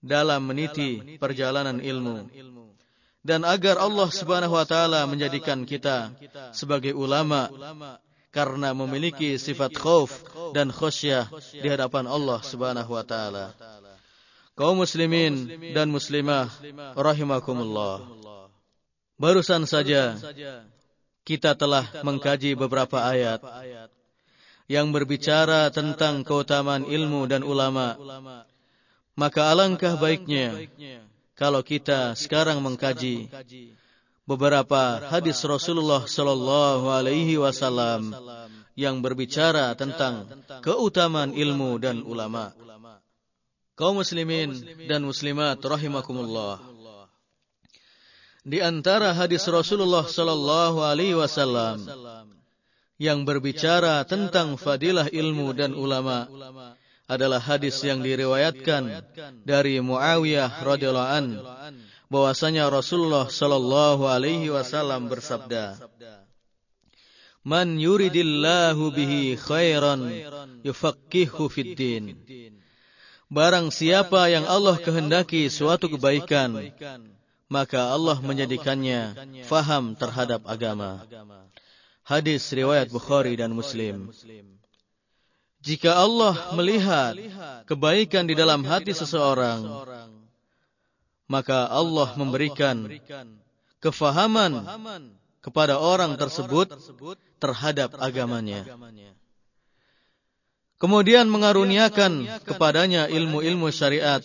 dalam 0.00 0.48
meniti 0.48 1.20
perjalanan 1.20 1.76
ilmu 1.84 2.32
dan 3.24 3.40
agar 3.48 3.80
Allah 3.80 4.12
Subhanahu 4.12 4.52
wa 4.52 4.68
taala 4.68 5.08
menjadikan 5.08 5.64
kita 5.64 6.12
sebagai 6.52 6.92
ulama 6.92 7.48
karena 8.28 8.76
memiliki 8.76 9.40
sifat 9.40 9.72
khauf 9.72 10.12
dan 10.52 10.68
khasyah 10.68 11.32
di 11.56 11.66
hadapan 11.72 12.04
Allah 12.04 12.44
Subhanahu 12.44 12.92
wa 12.92 13.02
taala. 13.02 13.56
Kaum 14.54 14.84
muslimin 14.84 15.50
dan 15.72 15.88
muslimah 15.90 16.52
rahimakumullah. 16.94 18.04
Barusan 19.16 19.64
saja 19.64 20.20
kita 21.24 21.56
telah 21.56 21.88
mengkaji 22.04 22.52
beberapa 22.54 23.00
ayat 23.08 23.40
yang 24.68 24.92
berbicara 24.92 25.72
tentang 25.72 26.20
keutamaan 26.28 26.84
ilmu 26.84 27.24
dan 27.24 27.40
ulama. 27.40 27.96
Maka 29.14 29.54
alangkah 29.54 29.94
baiknya 29.94 30.68
kalau 31.34 31.66
kita 31.66 32.14
sekarang 32.14 32.62
mengkaji 32.62 33.26
beberapa 34.22 35.02
hadis 35.10 35.42
Rasulullah 35.42 36.06
sallallahu 36.06 36.88
alaihi 36.88 37.36
wasallam 37.36 38.14
yang 38.74 39.02
berbicara 39.02 39.74
tentang 39.74 40.26
keutamaan 40.62 41.34
ilmu 41.34 41.78
dan 41.78 42.02
ulama. 42.02 42.54
Kaum 43.74 43.98
muslimin 43.98 44.54
dan 44.86 45.02
muslimat 45.02 45.58
rahimakumullah. 45.58 46.62
Di 48.44 48.62
antara 48.62 49.10
hadis 49.10 49.42
Rasulullah 49.50 50.06
sallallahu 50.06 50.84
alaihi 50.86 51.18
wasallam 51.18 51.82
yang 53.00 53.26
berbicara 53.26 54.06
tentang 54.06 54.54
fadilah 54.54 55.10
ilmu 55.10 55.50
dan 55.56 55.74
ulama 55.74 56.30
adalah 57.04 57.40
hadis 57.40 57.76
yang 57.84 58.00
diriwayatkan 58.00 59.04
dari 59.44 59.80
Muawiyah 59.84 60.64
radhiyallahu 60.64 61.10
an 61.12 61.26
bahwasanya 62.08 62.70
Rasulullah 62.72 63.28
sallallahu 63.28 64.08
alaihi 64.08 64.48
wasallam 64.48 65.12
bersabda 65.12 65.76
Man 67.44 67.76
yuridillahu 67.76 68.88
bihi 68.88 69.36
khairan 69.36 70.00
yufaqihu 70.64 71.52
fid 71.52 71.76
din. 71.76 72.04
Barang 73.28 73.68
siapa 73.68 74.32
yang 74.32 74.48
Allah 74.48 74.80
kehendaki 74.80 75.52
suatu 75.52 75.92
kebaikan 75.92 76.72
maka 77.52 77.92
Allah 77.92 78.16
menjadikannya 78.24 79.12
faham 79.44 79.92
terhadap 79.92 80.40
agama. 80.48 81.04
Hadis 82.00 82.48
riwayat 82.48 82.88
Bukhari 82.88 83.36
dan 83.36 83.52
Muslim 83.52 84.08
jika 85.64 85.96
Allah 85.96 86.52
melihat 86.52 87.16
kebaikan 87.64 88.28
di 88.28 88.36
dalam 88.36 88.60
hati 88.68 88.92
seseorang, 88.92 89.64
maka 91.24 91.64
Allah 91.72 92.12
memberikan 92.20 92.84
kefahaman 93.80 94.60
kepada 95.40 95.80
orang 95.80 96.20
tersebut 96.20 96.68
terhadap 97.40 97.96
agamanya. 97.96 98.68
Kemudian 100.76 101.32
mengaruniakan 101.32 102.44
kepadanya 102.44 103.08
ilmu-ilmu 103.08 103.72
syariat 103.72 104.20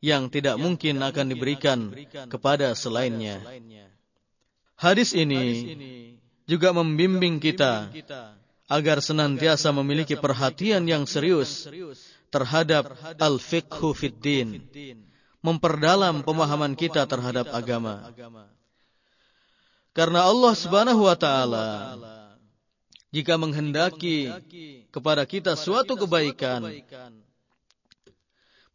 yang 0.00 0.32
tidak 0.32 0.56
mungkin 0.56 0.96
akan 1.04 1.26
diberikan 1.28 1.92
kepada 2.32 2.72
selainnya. 2.72 3.44
Hadis 4.80 5.12
ini 5.12 5.76
juga 6.48 6.72
membimbing 6.72 7.36
kita 7.36 7.92
agar 8.68 9.00
senantiasa 9.00 9.72
memiliki 9.72 10.14
perhatian 10.14 10.84
yang 10.84 11.08
serius 11.08 11.64
terhadap 12.28 12.92
al-fiqhu 13.16 13.96
fid 13.96 14.20
din, 14.20 14.48
memperdalam 15.40 16.20
pemahaman 16.20 16.76
kita 16.76 17.08
terhadap 17.08 17.48
agama. 17.50 18.12
Karena 19.96 20.28
Allah 20.28 20.52
Subhanahu 20.54 21.08
wa 21.08 21.16
taala 21.16 21.68
jika 23.08 23.40
menghendaki 23.40 24.28
kepada 24.92 25.24
kita 25.24 25.56
suatu 25.56 25.96
kebaikan, 25.96 26.68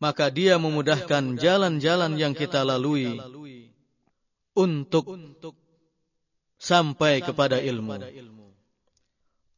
maka 0.01 0.34
Dia 0.34 0.58
memudahkan 0.58 1.38
jalan-jalan 1.38 2.17
yang 2.17 2.34
kita 2.34 2.65
lalui 2.65 3.21
untuk 4.58 5.06
sampai 6.58 7.21
kepada 7.21 7.62
ilmu. 7.62 8.01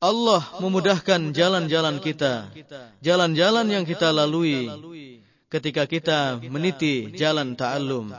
Allah 0.05 0.41
memudahkan 0.61 1.33
jalan-jalan 1.33 1.97
kita, 1.97 2.53
jalan-jalan 3.01 3.65
yang 3.65 3.85
kita 3.89 4.13
lalui 4.13 4.69
ketika 5.49 5.89
kita 5.89 6.37
meniti 6.45 7.09
jalan 7.17 7.57
ta'allum, 7.57 8.13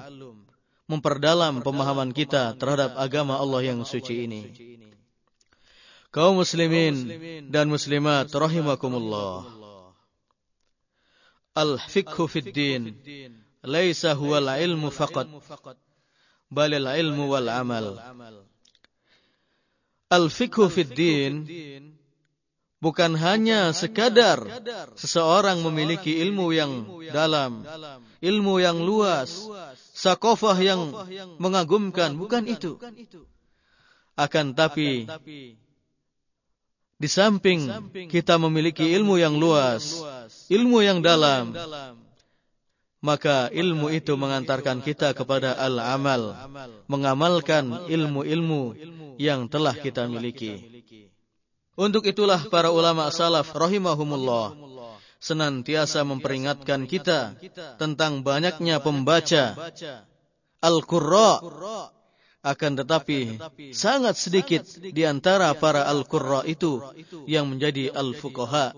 memperdalam 0.91 1.63
pemahaman 1.63 2.11
kita 2.11 2.59
terhadap 2.59 2.99
agama 2.99 3.39
Allah 3.39 3.71
yang 3.71 3.87
suci 3.87 4.27
ini. 4.27 4.43
Kaum 6.11 6.41
muslimin 6.41 6.97
dan 7.53 7.69
muslimat 7.71 8.33
rahimakumullah. 8.33 9.47
Al-fiqhu 11.55 12.25
fid 12.27 12.51
din 12.57 12.97
laisa 13.61 14.17
huwa 14.17 14.41
al-ilmu 14.41 14.89
faqat 14.89 15.29
bal 16.49 16.73
al-ilmu 16.73 17.31
wal 17.31 17.49
amal. 17.53 18.01
Al-fiqhu 20.07 20.71
fid 20.71 20.95
din 20.95 21.33
bukan 22.79 23.19
hanya 23.19 23.75
sekadar 23.75 24.39
seseorang 24.95 25.59
memiliki 25.67 26.23
ilmu 26.23 26.55
yang 26.55 26.73
dalam, 27.11 27.67
ilmu 28.23 28.63
yang 28.63 28.79
luas, 28.79 29.51
sakofah 29.99 30.55
yang 30.63 30.95
mengagumkan, 31.43 32.15
bukan 32.15 32.47
itu. 32.47 32.79
Akan 34.15 34.55
tapi 34.55 35.11
di 36.97 37.09
samping 37.11 37.69
kita 38.07 38.39
memiliki 38.39 38.87
ilmu 38.87 39.19
yang 39.19 39.35
luas, 39.35 40.07
ilmu 40.47 40.87
yang 40.87 41.03
dalam, 41.03 41.51
maka 43.07 43.47
ilmu 43.55 43.95
itu 43.95 44.19
mengantarkan 44.19 44.83
kita 44.83 45.15
kepada 45.15 45.55
al-amal, 45.55 46.35
mengamalkan 46.91 47.87
ilmu-ilmu 47.87 48.75
yang 49.23 49.47
telah 49.47 49.79
kita 49.79 50.11
miliki. 50.11 50.83
Untuk 51.79 52.03
itulah 52.11 52.43
para 52.51 52.75
ulama 52.75 53.07
salaf 53.15 53.55
rahimahumullah 53.55 54.59
senantiasa 55.23 56.03
memperingatkan 56.03 56.89
kita 56.91 57.39
tentang 57.79 58.27
banyaknya 58.27 58.83
pembaca 58.83 59.55
Al-Qurra 60.61 61.41
Akan 62.47 62.79
tetapi 62.79 63.43
sangat 63.75 64.15
sedikit 64.15 64.63
di 64.79 65.03
antara 65.03 65.51
para 65.59 65.83
al-qurra 65.91 66.47
itu 66.47 66.79
yang 67.27 67.51
menjadi 67.51 67.91
al-fuqaha, 67.91 68.71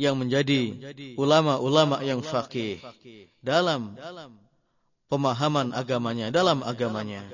yang 0.00 0.16
menjadi 0.16 0.72
ulama-ulama 1.20 2.00
yang 2.00 2.24
faqih 2.24 2.80
dalam 3.44 4.00
pemahaman 5.12 5.76
agamanya, 5.76 6.32
dalam 6.32 6.64
agamanya. 6.64 7.28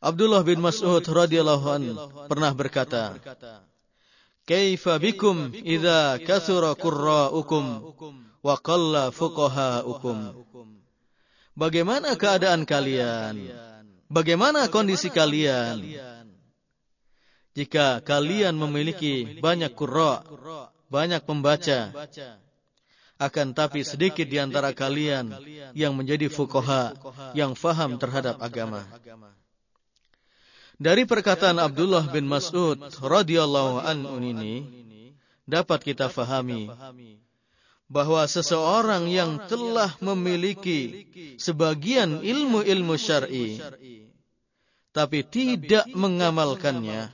Abdullah 0.00 0.40
bin 0.40 0.64
Mas'ud 0.64 1.04
radhiyallahu 1.04 1.66
an 1.68 1.82
pernah 2.24 2.56
berkata, 2.56 3.20
"Kaifa 4.48 4.96
bikum 4.96 5.52
idza 5.52 6.16
kathura 6.24 6.72
qurra'ukum 6.72 7.64
wa 8.40 8.56
qalla 8.56 9.12
fuqaha'ukum?" 9.12 10.32
Bagaimana 11.52 12.16
keadaan 12.16 12.64
kalian? 12.64 13.68
Bagaimana 14.10 14.66
kondisi 14.66 15.06
kalian? 15.06 15.78
Jika 17.54 18.02
kalian 18.02 18.58
memiliki 18.58 19.38
banyak 19.38 19.70
kurra, 19.78 20.26
banyak 20.90 21.22
pembaca, 21.22 21.94
akan 23.22 23.54
tapi 23.54 23.86
sedikit 23.86 24.26
di 24.26 24.42
antara 24.42 24.74
kalian 24.74 25.30
yang 25.78 25.94
menjadi 25.94 26.26
fukoha, 26.26 26.90
yang 27.38 27.54
faham 27.54 28.02
terhadap 28.02 28.42
agama. 28.42 28.82
Dari 30.80 31.06
perkataan 31.06 31.60
Abdullah 31.62 32.08
bin 32.10 32.26
Mas'ud 32.26 32.80
radhiyallahu 32.98 33.84
anhu 33.84 34.16
ini 34.18 34.64
dapat 35.46 35.86
kita 35.86 36.10
fahami 36.10 36.72
bahwa 37.90 38.24
seseorang 38.24 39.10
yang 39.12 39.44
telah 39.44 39.92
memiliki 40.00 41.04
sebagian 41.36 42.24
ilmu-ilmu 42.24 42.94
syar'i 42.96 43.60
tapi 44.90 45.22
tidak 45.22 45.86
mengamalkannya, 45.94 47.10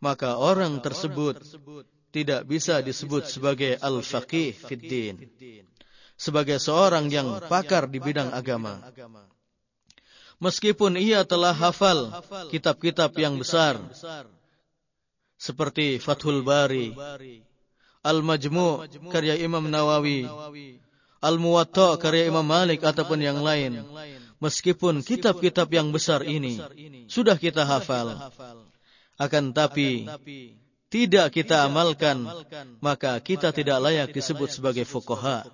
maka 0.00 0.40
orang 0.40 0.80
tersebut 0.80 1.38
tidak 2.12 2.44
bisa 2.44 2.84
disebut 2.84 3.28
sebagai 3.28 3.76
al-faqih 3.80 4.52
fiddin. 4.52 5.16
Sebagai 6.16 6.60
seorang 6.60 7.08
yang 7.08 7.40
pakar 7.48 7.88
di 7.88 7.98
bidang 7.98 8.30
agama. 8.30 8.78
Meskipun 10.38 11.00
ia 11.00 11.24
telah 11.24 11.54
hafal 11.54 12.12
kitab-kitab 12.52 13.16
yang 13.16 13.40
besar. 13.40 13.80
Seperti 15.40 15.98
Fathul 15.98 16.46
Bari, 16.46 16.94
Al-Majmu' 18.06 19.10
karya 19.10 19.34
Imam 19.42 19.66
Nawawi, 19.66 20.26
Al-Muwatta 21.18 21.98
karya 21.98 22.30
Imam 22.30 22.46
Malik 22.46 22.82
ataupun 22.86 23.18
yang 23.18 23.42
lain. 23.42 23.82
Meskipun 24.42 25.06
kitab-kitab 25.06 25.70
yang 25.70 25.94
besar 25.94 26.26
ini 26.26 26.58
sudah 27.06 27.38
kita 27.38 27.62
hafal, 27.62 28.18
akan 29.14 29.54
tapi 29.54 30.10
tidak 30.90 31.30
kita 31.30 31.70
amalkan, 31.70 32.26
maka 32.82 33.22
kita 33.22 33.54
tidak 33.54 33.78
layak 33.78 34.10
disebut 34.10 34.50
sebagai 34.50 34.82
fukoha, 34.82 35.46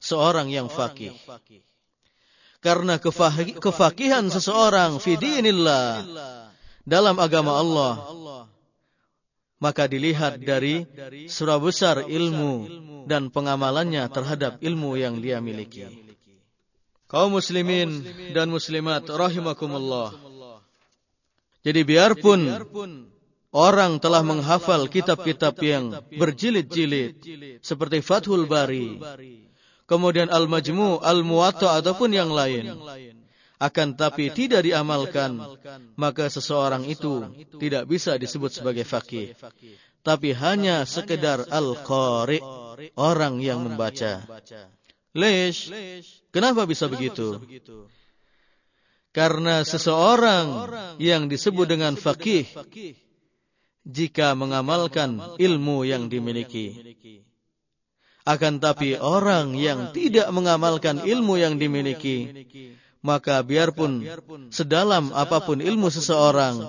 seorang 0.00 0.48
yang 0.48 0.72
fakih. 0.72 1.12
Karena 2.64 2.96
kefakihan 3.60 4.24
seseorang 4.32 4.96
fidinillah 5.04 6.08
dalam 6.88 7.20
agama 7.20 7.60
Allah, 7.60 7.94
maka 9.60 9.84
dilihat 9.84 10.40
dari 10.40 10.88
surah 11.28 11.60
besar 11.60 12.08
ilmu 12.08 12.54
dan 13.04 13.28
pengamalannya 13.28 14.08
terhadap 14.08 14.64
ilmu 14.64 14.96
yang 14.96 15.20
dia 15.20 15.44
miliki 15.44 16.09
kaum 17.10 17.34
muslimin 17.34 18.06
dan 18.30 18.46
muslimat 18.46 19.02
rahimakumullah. 19.10 20.14
Jadi 21.60 21.80
biarpun 21.82 22.40
orang 23.50 23.98
telah 23.98 24.22
menghafal 24.22 24.86
kitab-kitab 24.86 25.58
yang 25.60 25.98
berjilid-jilid 26.14 27.18
seperti 27.60 27.98
Fathul 28.00 28.46
Bari, 28.46 28.96
kemudian 29.90 30.30
Al-Majmu, 30.30 31.02
Al-Muwatta 31.02 31.76
ataupun 31.76 32.14
yang 32.14 32.30
lain, 32.30 32.78
akan 33.60 33.88
tapi 33.92 34.32
tidak 34.32 34.64
diamalkan, 34.64 35.36
maka 35.98 36.32
seseorang 36.32 36.88
itu 36.88 37.28
tidak 37.60 37.84
bisa 37.90 38.16
disebut 38.16 38.54
sebagai 38.54 38.88
fakih. 38.88 39.36
Tapi 40.00 40.32
hanya 40.32 40.88
sekedar 40.88 41.44
al-qari, 41.52 42.40
orang 42.96 43.36
yang 43.44 43.60
membaca. 43.60 44.24
Lesh, 45.12 45.68
Kenapa 46.30 46.62
bisa 46.66 46.86
begitu? 46.86 47.42
Karena 49.10 49.66
seseorang 49.66 50.70
yang 51.02 51.26
disebut 51.26 51.66
dengan 51.66 51.98
fakih 51.98 52.46
jika 53.82 54.38
mengamalkan 54.38 55.18
ilmu 55.34 55.82
yang 55.82 56.06
dimiliki. 56.06 56.94
Akan 58.22 58.62
tapi 58.62 58.94
orang 58.94 59.58
yang 59.58 59.90
tidak 59.90 60.30
mengamalkan 60.30 61.02
ilmu 61.02 61.34
yang 61.40 61.58
dimiliki, 61.58 62.46
maka 63.02 63.42
biarpun 63.42 64.06
sedalam 64.54 65.10
apa 65.10 65.42
pun 65.42 65.58
ilmu 65.58 65.90
seseorang, 65.90 66.62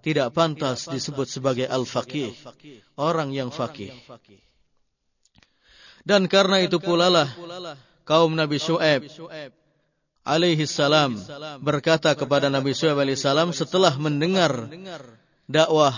tidak 0.00 0.32
pantas 0.32 0.88
disebut 0.88 1.28
sebagai 1.28 1.68
al-faqih, 1.68 2.32
orang 2.96 3.36
yang 3.36 3.52
fakih. 3.52 3.92
Dan 6.00 6.30
karena 6.30 6.64
itu 6.64 6.80
pula 6.80 7.12
lah 7.12 7.28
kaum 8.02 8.34
Nabi 8.34 8.58
Shu'aib 8.58 9.06
alaihi 10.22 10.66
salam 10.70 11.18
berkata 11.62 12.14
kepada 12.14 12.46
Nabi 12.46 12.74
Shu'aib 12.74 12.98
alaihi 12.98 13.18
salam 13.18 13.50
setelah 13.50 13.94
mendengar 13.98 14.70
dakwah 15.50 15.94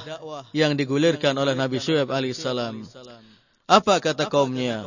yang 0.57 0.75
digulirkan 0.77 1.37
oleh 1.37 1.55
Nabi 1.55 1.79
Shu'aib 1.81 2.09
alaihi 2.11 2.37
salam. 2.37 2.85
Apa 3.65 3.97
kata 3.97 4.29
kaumnya? 4.29 4.85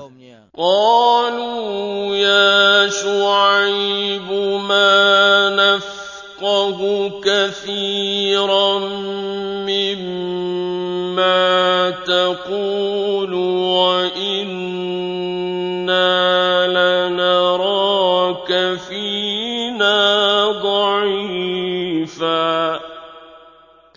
Qalu 0.54 2.14
ya 2.18 2.86
Shu'aib 2.94 4.30
ma 4.66 4.94
nafqahu 5.54 7.18
kathiran 7.22 8.86
mimma 9.66 11.42
taqulu 12.06 13.42
wa 13.74 14.06
inna 14.14 15.07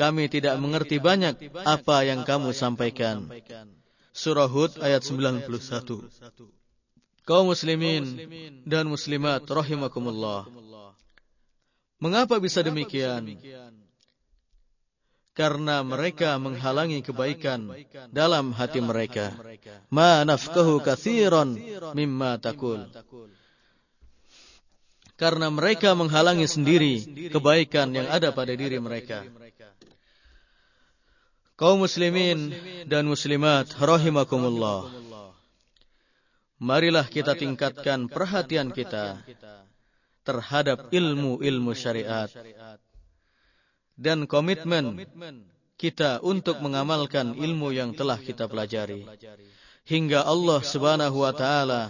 Kami 0.01 0.33
tidak 0.33 0.57
mengerti 0.57 0.97
banyak 0.97 1.61
apa 1.61 2.09
yang 2.09 2.25
kamu 2.25 2.57
sampaikan. 2.57 3.29
Surah 4.17 4.49
Hud 4.49 4.81
ayat 4.81 5.05
91. 5.05 5.45
Kaum 7.29 7.53
muslimin 7.53 8.05
dan 8.65 8.89
muslimat 8.89 9.45
rahimakumullah. 9.45 10.49
Mengapa 12.01 12.41
bisa 12.41 12.65
demikian? 12.65 13.37
Karena 15.37 15.85
mereka 15.85 16.41
menghalangi 16.41 17.05
kebaikan 17.05 17.69
dalam 18.09 18.57
hati 18.57 18.81
mereka. 18.81 19.37
Ma 19.93 20.25
nafkahu 20.25 20.81
kathiran 20.81 21.61
mimma 21.93 22.41
takul 22.41 22.89
karena 25.21 25.53
mereka 25.53 25.93
menghalangi 25.93 26.49
sendiri 26.49 27.05
kebaikan 27.29 27.93
yang 27.93 28.09
ada 28.09 28.33
pada 28.33 28.57
diri 28.57 28.81
mereka. 28.81 29.29
Kaum 31.61 31.85
muslimin 31.85 32.57
dan 32.89 33.05
muslimat 33.05 33.69
rahimakumullah. 33.77 34.89
Marilah 36.57 37.05
kita 37.05 37.37
tingkatkan 37.37 38.09
perhatian 38.09 38.73
kita 38.73 39.21
terhadap 40.25 40.89
ilmu-ilmu 40.89 41.77
syariat 41.77 42.33
dan 43.93 44.25
komitmen 44.25 45.05
kita 45.77 46.25
untuk 46.25 46.65
mengamalkan 46.65 47.37
ilmu 47.37 47.77
yang 47.77 47.93
telah 47.93 48.17
kita 48.17 48.49
pelajari 48.49 49.05
hingga 49.85 50.25
Allah 50.25 50.65
Subhanahu 50.65 51.29
wa 51.29 51.33
taala 51.37 51.83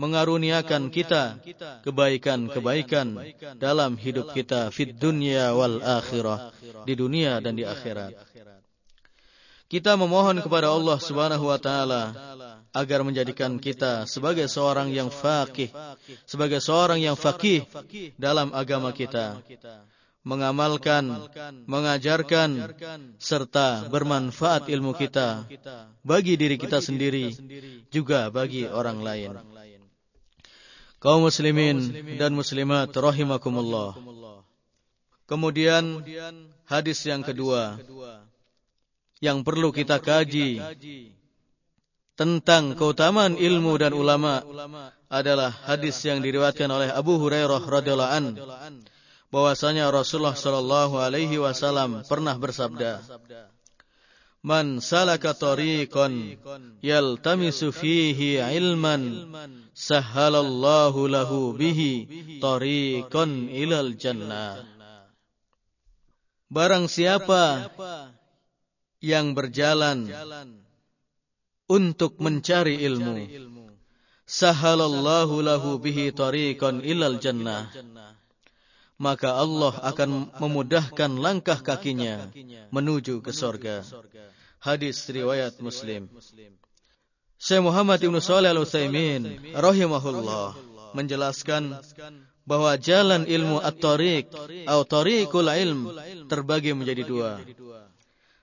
mengaruniakan 0.00 0.88
kita 0.88 1.36
kebaikan-kebaikan 1.84 3.20
dalam 3.60 4.00
hidup 4.00 4.32
kita 4.32 4.72
fid 4.72 4.96
dunya 4.96 5.52
wal 5.52 5.84
akhirah 5.84 6.56
di 6.88 6.96
dunia 6.96 7.36
dan 7.44 7.52
di 7.52 7.68
akhirat. 7.68 8.16
Kita 9.68 10.00
memohon 10.00 10.40
kepada 10.40 10.72
Allah 10.72 10.96
Subhanahu 10.96 11.52
wa 11.52 11.60
taala 11.60 12.16
agar 12.72 13.04
menjadikan 13.04 13.60
kita 13.60 14.08
sebagai 14.08 14.48
seorang 14.48 14.88
yang 14.88 15.12
faqih, 15.12 15.68
sebagai 16.24 16.64
seorang 16.64 17.04
yang 17.04 17.16
faqih 17.16 17.68
dalam 18.16 18.52
agama 18.56 18.96
kita. 18.96 19.44
Mengamalkan, 20.24 21.28
mengajarkan, 21.64 22.74
serta 23.16 23.88
bermanfaat 23.88 24.68
ilmu 24.68 24.92
kita 24.96 25.44
bagi 26.04 26.36
diri 26.36 26.56
kita 26.56 26.80
sendiri, 26.80 27.32
juga 27.88 28.28
bagi 28.28 28.64
orang 28.68 28.98
lain 29.00 29.32
kaum 30.98 31.26
muslimin 31.26 31.94
dan 32.18 32.34
muslimat 32.34 32.90
rahimakumullah. 32.90 33.94
Kemudian 35.30 36.02
hadis 36.66 36.98
yang 37.06 37.22
kedua 37.22 37.78
yang 39.18 39.42
perlu 39.42 39.74
kita 39.74 39.98
kaji. 39.98 40.62
tentang 42.18 42.74
keutamaan 42.74 43.38
ilmu 43.38 43.78
dan 43.78 43.94
ulama 43.94 44.42
adalah 45.06 45.54
hadis 45.54 46.02
yang 46.02 46.18
diriwayatkan 46.18 46.66
oleh 46.66 46.90
Abu 46.90 47.14
Hurairah 47.14 47.62
radhiyallahu 47.62 48.10
an 48.10 48.24
bahwasanya 49.30 49.86
Rasulullah 49.94 50.34
sallallahu 50.34 50.98
alaihi 50.98 51.38
wasallam 51.38 52.02
pernah 52.10 52.34
bersabda 52.34 53.06
Man 54.38 54.78
salaka 54.78 55.34
tariqan 55.34 56.38
yaltamisu 56.78 57.74
fihi 57.74 58.38
ilman 58.38 59.26
sahhalallahu 59.74 61.10
lahu 61.10 61.58
bihi 61.58 62.06
tariqan 62.38 63.50
ilal 63.50 63.98
jannah. 63.98 64.62
Barang 66.48 66.86
siapa 66.86 67.66
yang 68.98 69.32
berjalan 69.32 70.10
untuk 71.70 72.18
mencari 72.18 72.82
ilmu 72.82 73.28
sahhalallahu 74.28 75.40
lahu 75.40 75.78
bihi 75.78 76.10
tariqan 76.12 76.82
ilal 76.82 77.16
jannah 77.22 77.70
maka 78.98 79.38
Allah 79.38 79.78
akan 79.86 80.34
memudahkan 80.42 81.10
langkah 81.22 81.62
kakinya 81.62 82.26
menuju 82.74 83.22
ke 83.22 83.30
sorga. 83.30 83.86
Hadis 84.58 85.06
riwayat 85.06 85.62
Muslim. 85.62 86.10
Syekh 87.38 87.62
Muhammad 87.62 88.02
Ibn 88.02 88.18
Salih 88.18 88.50
Al-Utsaimin 88.50 89.54
rahimahullah 89.54 90.58
menjelaskan 90.98 91.78
bahwa 92.42 92.74
jalan 92.74 93.22
ilmu 93.22 93.62
at-tariq 93.62 94.26
atau 94.66 94.82
tariqul 94.82 95.46
ilm 95.46 95.94
terbagi 96.26 96.74
menjadi 96.74 97.06
dua. 97.06 97.38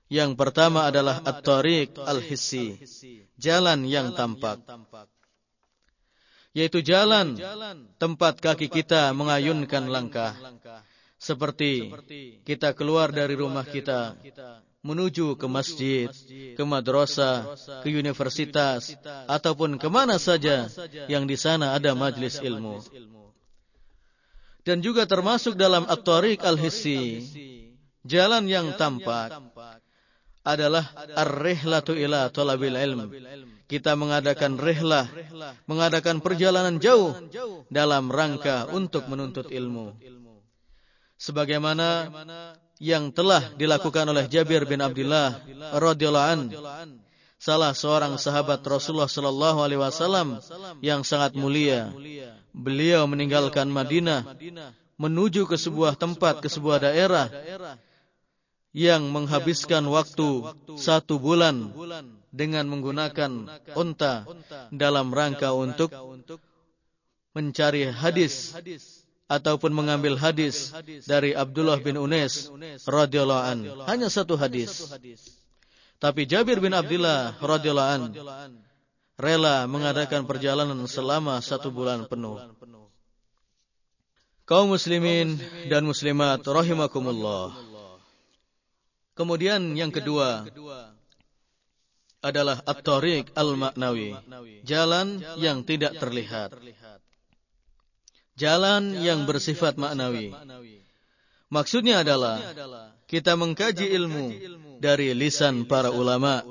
Yang 0.06 0.38
pertama 0.38 0.86
adalah 0.86 1.22
at-tariq 1.26 1.98
al-hissi, 1.98 2.78
jalan 3.41 3.89
yang 3.89 4.13
tampak 4.13 4.62
yaitu 6.56 6.80
jalan 6.80 7.36
tempat 8.00 8.39
kaki 8.39 8.72
kita 8.72 9.12
mengayunkan 9.12 9.91
langkah. 9.91 10.32
Seperti 11.20 11.91
kita 12.48 12.72
keluar 12.72 13.12
dari 13.12 13.36
rumah 13.36 13.68
kita 13.68 14.15
menuju 14.86 15.36
ke 15.36 15.48
masjid, 15.52 16.08
ke 16.56 16.63
madrasah, 16.63 17.58
ke 17.84 17.91
universitas, 17.91 18.96
ataupun 19.28 19.76
ke 19.76 19.88
mana 19.91 20.15
saja 20.15 20.72
yang 21.12 21.28
di 21.28 21.36
sana 21.36 21.76
ada 21.76 21.91
majlis 21.91 22.39
ilmu. 22.39 22.80
Dan 24.63 24.80
juga 24.80 25.04
termasuk 25.04 25.60
dalam 25.60 25.84
at-tariq 25.89 26.39
al-hissi, 26.46 27.26
jalan 28.06 28.48
yang 28.48 28.78
tampak 28.80 29.34
adalah 30.45 30.86
ar-rihlatu 31.17 31.97
ila 31.97 32.29
talabil 32.29 32.77
ilm 32.77 33.10
kita 33.65 33.97
mengadakan 33.97 34.62
rehlah, 34.62 35.10
mengadakan 35.65 36.21
perjalanan 36.21 36.77
jauh 36.77 37.17
dalam 37.73 38.13
rangka 38.13 38.69
untuk 38.69 39.10
menuntut 39.10 39.49
ilmu. 39.49 39.97
Sebagaimana 41.17 42.12
yang 42.77 43.10
telah 43.10 43.41
dilakukan 43.58 44.05
oleh 44.05 44.29
Jabir 44.29 44.69
bin 44.69 44.86
Abdullah 44.86 45.41
radhiyallahu 45.73 46.29
an, 46.29 46.41
salah 47.41 47.73
seorang 47.73 48.21
sahabat 48.21 48.62
Rasulullah 48.62 49.10
sallallahu 49.10 49.65
alaihi 49.65 49.81
wasallam 49.81 50.38
yang 50.86 51.01
sangat 51.01 51.34
mulia. 51.34 51.89
Beliau 52.53 53.10
meninggalkan 53.10 53.65
Madinah 53.65 54.29
menuju 55.01 55.49
ke 55.49 55.58
sebuah 55.58 55.97
tempat, 55.97 56.39
ke 56.39 56.47
sebuah 56.47 56.86
daerah 56.86 57.34
yang 58.75 59.07
menghabiskan 59.07 59.88
waktu 59.88 60.51
satu 60.75 61.15
bulan 61.15 61.71
dengan 62.35 62.67
menggunakan 62.67 63.47
unta 63.71 64.27
dalam 64.75 65.15
rangka 65.15 65.55
untuk 65.55 65.95
mencari 67.31 67.88
hadis 67.88 68.51
ataupun 69.31 69.71
mengambil 69.71 70.19
hadis 70.19 70.75
dari 71.07 71.31
Abdullah 71.31 71.79
bin 71.79 71.95
Unais 71.95 72.51
radhiyallahu 72.83 73.43
an. 73.47 73.59
Hanya 73.88 74.11
satu 74.11 74.35
hadis. 74.35 74.91
Tapi 75.95 76.27
Jabir 76.27 76.59
bin 76.59 76.75
Abdullah 76.75 77.39
radhiyallahu 77.39 77.91
an 77.95 78.01
rela 79.15 79.63
mengadakan 79.71 80.27
perjalanan 80.27 80.83
selama 80.91 81.39
satu 81.39 81.71
bulan 81.71 82.11
penuh. 82.11 82.43
Kaum 84.45 84.77
muslimin 84.77 85.41
dan 85.73 85.81
muslimat 85.88 86.45
rahimakumullah. 86.45 87.64
Kemudian 89.15 89.80
yang 89.80 89.95
kedua 89.95 90.43
adalah 92.19 92.60
at-tariq 92.67 93.32
al-maknawi, 93.32 94.12
jalan 94.67 95.23
yang 95.39 95.63
tidak 95.63 95.95
terlihat. 95.95 96.51
Jalan 98.36 98.99
yang 98.99 99.23
bersifat 99.23 99.80
maknawi. 99.80 100.36
Maksudnya 101.47 102.04
adalah 102.04 102.43
kita 103.08 103.39
mengkaji 103.39 103.88
ilmu 103.95 104.28
dari 104.84 105.15
lisan 105.15 105.63
para 105.63 105.95
ulama, 105.95 106.43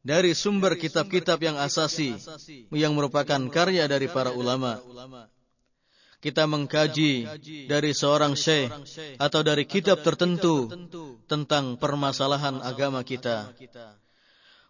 dari 0.00 0.32
sumber 0.32 0.80
kitab-kitab 0.80 1.36
yang 1.44 1.60
asasi 1.60 2.16
yang 2.72 2.96
merupakan 2.96 3.40
karya 3.52 3.84
dari 3.84 4.08
para 4.08 4.32
ulama 4.32 4.80
kita 6.24 6.48
mengkaji 6.48 7.28
dari 7.68 7.92
seorang 7.92 8.32
syekh 8.32 8.72
atau 9.20 9.44
dari 9.44 9.68
kitab 9.68 10.00
tertentu 10.00 10.72
tentang 11.28 11.76
permasalahan 11.76 12.64
agama 12.64 13.04
kita. 13.04 13.52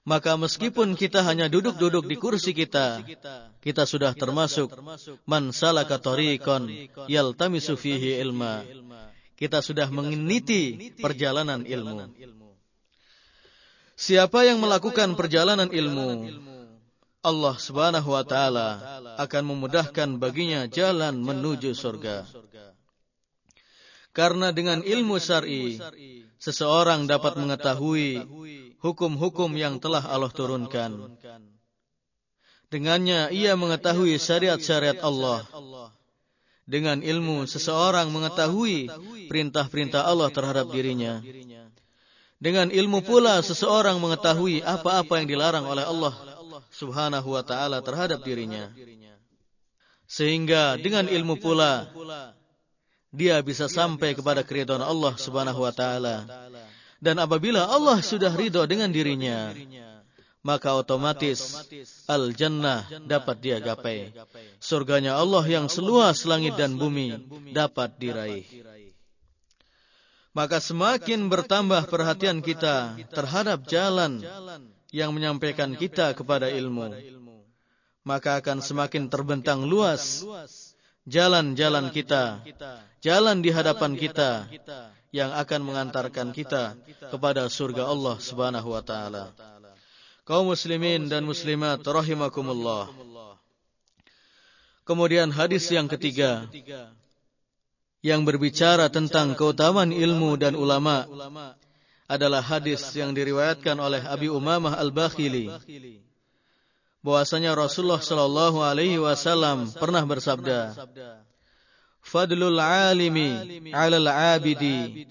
Maka 0.03 0.35
meskipun 0.35 0.99
kita 0.99 1.23
hanya 1.23 1.47
duduk-duduk 1.47 2.11
di 2.11 2.19
kursi 2.19 2.51
kita, 2.51 3.07
kita 3.63 3.87
sudah 3.87 4.13
termasuk 4.19 4.75
man 5.31 5.55
salaka 5.55 6.03
tariqan 6.03 6.91
yaltamisu 7.07 7.79
fihi 7.79 8.19
ilma. 8.19 8.67
Kita 9.39 9.63
sudah 9.63 9.87
meniti 9.95 10.93
perjalanan 10.99 11.63
ilmu. 11.63 12.11
Siapa 13.95 14.43
yang 14.43 14.59
melakukan 14.59 15.15
perjalanan 15.15 15.71
ilmu, 15.71 16.11
Allah 17.25 17.57
Subhanahu 17.57 18.13
wa 18.13 18.21
taala 18.21 18.69
akan 19.17 19.43
memudahkan 19.49 20.21
baginya 20.21 20.69
jalan 20.69 21.17
menuju 21.25 21.73
surga. 21.73 22.29
Karena 24.13 24.53
dengan 24.53 24.85
ilmu 24.85 25.17
syar'i 25.17 25.81
seseorang 26.37 27.09
dapat 27.09 27.41
mengetahui 27.41 28.23
hukum-hukum 28.79 29.51
yang 29.57 29.81
telah 29.81 30.05
Allah 30.05 30.29
turunkan. 30.29 31.17
Dengannya 32.69 33.33
ia 33.33 33.57
mengetahui 33.57 34.21
syariat-syariat 34.21 35.01
Allah. 35.01 35.49
Dengan 36.65 37.01
ilmu 37.01 37.49
seseorang 37.49 38.13
mengetahui 38.13 38.93
perintah-perintah 39.33 40.05
Allah 40.05 40.29
terhadap 40.29 40.69
dirinya. 40.69 41.25
Dengan 42.37 42.69
ilmu 42.69 43.01
pula 43.01 43.41
seseorang 43.41 43.97
mengetahui 43.97 44.61
apa-apa 44.61 45.25
yang 45.25 45.27
dilarang 45.33 45.65
oleh 45.65 45.85
Allah 45.89 46.34
subhanahu 46.75 47.39
wa 47.39 47.43
ta'ala 47.47 47.79
terhadap 47.81 48.27
dirinya. 48.27 48.75
Sehingga 50.11 50.77
dengan 50.77 51.07
ilmu 51.07 51.39
pula, 51.39 51.89
dia 53.15 53.39
bisa 53.41 53.71
sampai 53.71 54.19
kepada 54.19 54.43
keridhaan 54.43 54.83
Allah 54.83 55.15
subhanahu 55.15 55.63
wa 55.63 55.71
ta'ala. 55.71 56.27
Dan 56.99 57.23
apabila 57.23 57.71
Allah 57.71 58.03
sudah 58.03 58.35
ridho 58.35 58.67
dengan 58.67 58.91
dirinya, 58.91 59.55
maka 60.45 60.77
otomatis 60.77 61.65
al-jannah 62.05 62.85
dapat 63.09 63.37
dia 63.41 63.57
gapai. 63.63 64.13
Surganya 64.61 65.17
Allah 65.17 65.47
yang 65.49 65.73
seluas 65.73 66.27
langit 66.29 66.59
dan 66.61 66.77
bumi 66.77 67.17
dapat 67.57 67.97
diraih. 67.97 68.45
Maka 70.35 70.59
semakin 70.59 71.31
bertambah 71.31 71.87
perhatian 71.87 72.43
kita 72.43 72.99
terhadap 73.15 73.65
jalan 73.71 74.21
yang 74.95 75.11
menyampaikan 75.11 75.75
kita 75.75 76.15
kepada 76.15 76.47
ilmu, 76.47 76.95
maka 78.07 78.39
akan 78.39 78.63
semakin 78.63 79.11
terbentang 79.11 79.67
luas 79.67 80.23
jalan-jalan 81.03 81.91
kita, 81.91 82.39
jalan 83.03 83.43
di 83.43 83.51
hadapan 83.51 83.99
kita 83.99 84.47
yang 85.11 85.35
akan 85.35 85.61
mengantarkan 85.67 86.31
kita 86.31 86.79
kepada 87.11 87.51
surga 87.51 87.91
Allah 87.91 88.23
Subhanahu 88.23 88.71
wa 88.71 88.83
taala. 88.87 89.35
Kaum 90.23 90.55
muslimin 90.55 91.11
dan 91.11 91.27
muslimat 91.27 91.83
rahimakumullah. 91.83 92.89
Kemudian 94.87 95.35
hadis 95.35 95.67
yang 95.75 95.91
ketiga 95.91 96.47
yang 97.99 98.23
berbicara 98.23 98.87
tentang 98.95 99.35
keutamaan 99.35 99.91
ilmu 99.91 100.39
dan 100.39 100.55
ulama 100.55 101.09
adalah 102.05 102.45
hadis 102.45 102.85
yang 102.93 103.17
diriwayatkan 103.17 103.77
oleh 103.81 104.05
Abi 104.05 104.29
Umamah 104.29 104.77
Al-Bakhili 104.77 105.49
bahwasanya 107.05 107.57
Rasulullah 107.57 108.01
Shallallahu 108.01 108.65
alaihi 108.65 109.01
wasallam 109.01 109.69
pernah 109.77 110.05
bersabda 110.05 110.73
Fadlul 112.05 112.61
alimi 112.61 113.33
'ala 113.73 113.97
al-'abidi 113.97 115.09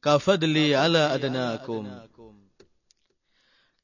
kafadli 0.00 0.72
'ala 0.72 1.12
adnakum. 1.12 1.84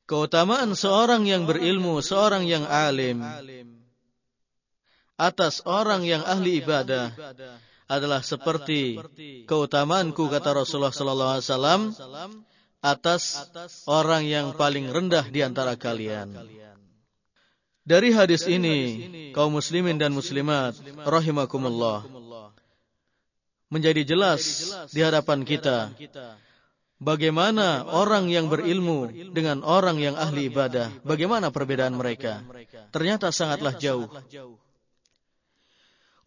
Keutamaan 0.09 0.73
seorang 0.73 1.29
yang 1.29 1.45
berilmu, 1.45 2.01
seorang 2.01 2.49
yang 2.49 2.65
alim 2.65 3.21
atas 5.21 5.61
orang 5.69 6.01
yang 6.09 6.25
ahli 6.25 6.65
ibadah 6.65 7.13
adalah 7.91 8.23
seperti 8.23 9.03
keutamaanku 9.51 10.31
kata 10.31 10.63
Rasulullah 10.63 10.95
sallallahu 10.95 11.33
alaihi 11.35 11.47
wasallam 11.51 11.81
atas 12.81 13.51
orang 13.91 14.23
yang 14.25 14.55
paling 14.55 14.87
rendah 14.89 15.27
di 15.27 15.43
antara 15.43 15.75
kalian. 15.75 16.39
Dari 17.83 18.15
hadis 18.15 18.47
ini, 18.47 19.11
kaum 19.35 19.59
muslimin 19.59 19.99
dan 19.99 20.15
muslimat 20.15 20.79
rahimakumullah 21.03 22.07
menjadi 23.67 24.07
jelas 24.07 24.71
di 24.95 25.03
hadapan 25.03 25.43
kita 25.43 25.91
bagaimana 27.01 27.89
orang 27.89 28.29
yang 28.31 28.47
berilmu 28.47 29.11
dengan 29.35 29.65
orang 29.67 29.99
yang 29.99 30.15
ahli 30.15 30.47
ibadah, 30.47 30.93
bagaimana 31.03 31.51
perbedaan 31.51 31.97
mereka. 31.97 32.45
Ternyata 32.95 33.35
sangatlah 33.35 33.75
jauh. 33.75 34.07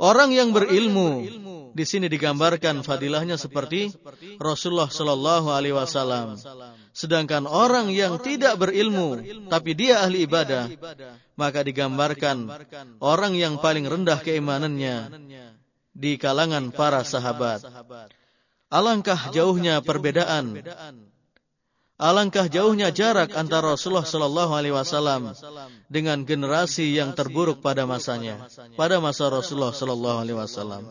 Orang 0.03 0.35
yang 0.35 0.51
berilmu 0.51 1.23
di 1.71 1.85
sini 1.87 2.11
digambarkan 2.11 2.83
fadilahnya 2.83 3.39
seperti 3.39 3.95
Rasulullah 4.35 4.91
Shallallahu 4.91 5.47
Alaihi 5.47 5.71
Wasallam. 5.71 6.35
Sedangkan 6.91 7.47
orang 7.47 7.87
yang 7.87 8.19
tidak 8.19 8.59
berilmu 8.59 9.23
tapi 9.47 9.71
dia 9.73 10.03
ahli 10.03 10.27
ibadah, 10.27 10.67
maka 11.39 11.63
digambarkan 11.63 12.51
orang 12.99 13.33
yang 13.39 13.55
paling 13.63 13.87
rendah 13.87 14.19
keimanannya 14.19 15.07
di 15.95 16.19
kalangan 16.19 16.75
para 16.75 17.07
sahabat. 17.07 17.63
Alangkah 18.67 19.31
jauhnya 19.31 19.79
perbedaan 19.79 20.59
Alangkah 22.01 22.49
jauhnya 22.49 22.89
jarak 22.89 23.38
antara 23.38 23.77
Rasulullah 23.77 24.03
Sallallahu 24.03 24.51
Alaihi 24.58 24.73
Wasallam 24.73 25.38
dengan 25.93 26.25
generasi 26.25 26.89
yang 26.89 27.13
terburuk 27.13 27.62
pada 27.62 27.86
masanya, 27.86 28.49
pada 28.73 28.97
masa 28.97 29.29
Rasulullah 29.29 29.71
Sallallahu 29.71 30.17
Alaihi 30.25 30.38
Wasallam. 30.38 30.89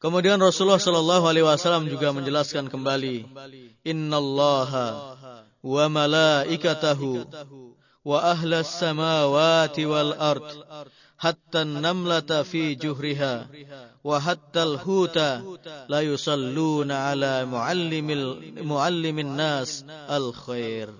Kemudian 0.00 0.40
Rasulullah 0.40 0.80
Sallallahu 0.80 1.24
Alaihi 1.28 1.46
Wasallam 1.46 1.86
juga 1.86 2.10
menjelaskan 2.16 2.72
kembali, 2.72 3.28
Inna 3.84 4.18
Allah 4.18 4.70
wa 5.62 5.84
malaikatahu 5.86 7.28
wa 8.02 8.18
ahlas 8.18 8.82
samawati 8.82 9.86
wal 9.86 10.16
ard 10.18 10.48
hatta 11.22 11.62
namlata 11.62 12.42
fi 12.42 12.74
juhriha 12.74 13.46
hatta 14.02 14.66
al-huta 14.66 15.42
la 15.86 16.00
yusalluna 16.02 17.14
ala 17.14 17.46
muallimil 17.46 18.58
muallimin 18.62 19.38
nas 19.38 19.86
al-khair 20.10 20.90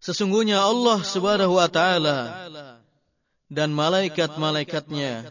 Sesungguhnya 0.00 0.64
Allah 0.64 1.04
Subhanahu 1.04 1.60
wa 1.60 1.68
taala 1.68 2.48
dan 3.52 3.68
malaikat-malaikatnya 3.76 5.28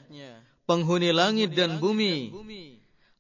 penghuni 0.69 1.09
langit 1.09 1.57
dan 1.57 1.81
bumi 1.81 2.29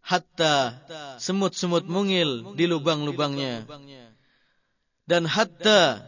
hatta 0.05 0.77
semut-semut 1.17 1.89
mungil 1.89 2.53
di 2.53 2.69
lubang-lubangnya 2.69 3.65
dan 5.09 5.25
hatta 5.25 6.05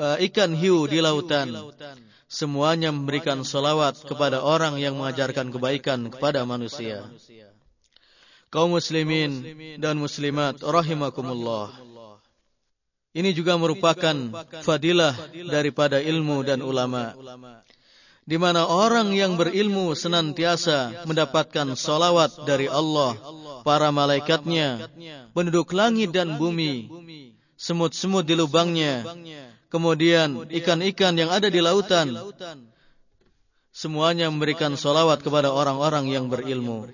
uh, 0.00 0.16
ikan 0.16 0.56
hiu 0.56 0.88
di 0.88 1.04
lautan 1.04 1.52
semuanya 2.32 2.88
memberikan 2.88 3.44
salawat 3.44 4.08
kepada 4.08 4.40
orang 4.40 4.80
yang 4.80 4.96
mengajarkan 4.96 5.52
kebaikan 5.52 6.08
kepada 6.08 6.48
manusia. 6.48 7.04
Kaum 8.48 8.72
muslimin 8.72 9.44
dan 9.76 10.00
muslimat 10.00 10.64
rahimakumullah. 10.64 11.76
Ini 13.12 13.36
juga 13.36 13.60
merupakan 13.60 14.16
fadilah 14.64 15.12
daripada 15.44 16.00
ilmu 16.00 16.40
dan 16.40 16.64
ulama. 16.64 17.12
Di 18.24 18.40
mana 18.40 18.64
orang 18.64 19.12
yang 19.12 19.36
berilmu 19.36 19.92
senantiasa 19.92 21.04
mendapatkan 21.04 21.76
salawat 21.76 22.48
dari 22.48 22.64
Allah, 22.70 23.12
para 23.60 23.92
malaikatnya, 23.92 24.88
penduduk 25.36 25.76
langit 25.76 26.14
dan 26.16 26.40
bumi, 26.40 26.88
semut-semut 27.60 28.24
di 28.24 28.32
lubangnya, 28.32 29.04
kemudian 29.72 30.52
ikan-ikan 30.52 31.16
yang 31.16 31.32
ada 31.32 31.48
di 31.48 31.64
lautan, 31.64 32.12
semuanya 33.72 34.28
memberikan 34.28 34.76
solawat 34.76 35.24
kepada 35.24 35.48
orang-orang 35.48 36.12
yang 36.12 36.28
berilmu. 36.28 36.92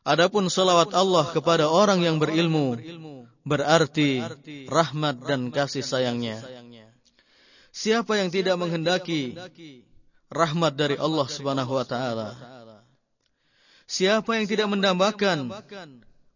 Adapun 0.00 0.48
solawat 0.48 0.96
Allah 0.96 1.28
kepada 1.36 1.68
orang 1.68 2.00
yang 2.00 2.16
berilmu, 2.16 2.80
berarti 3.44 4.24
rahmat 4.72 5.20
dan 5.28 5.52
kasih 5.52 5.84
sayangnya. 5.84 6.40
Siapa 7.76 8.16
yang 8.16 8.32
tidak 8.32 8.56
menghendaki 8.56 9.36
rahmat 10.32 10.72
dari 10.72 10.96
Allah 10.96 11.28
Subhanahu 11.28 11.76
wa 11.76 11.84
taala? 11.84 12.32
Siapa 13.84 14.40
yang 14.40 14.48
tidak 14.48 14.72
mendambakan 14.72 15.52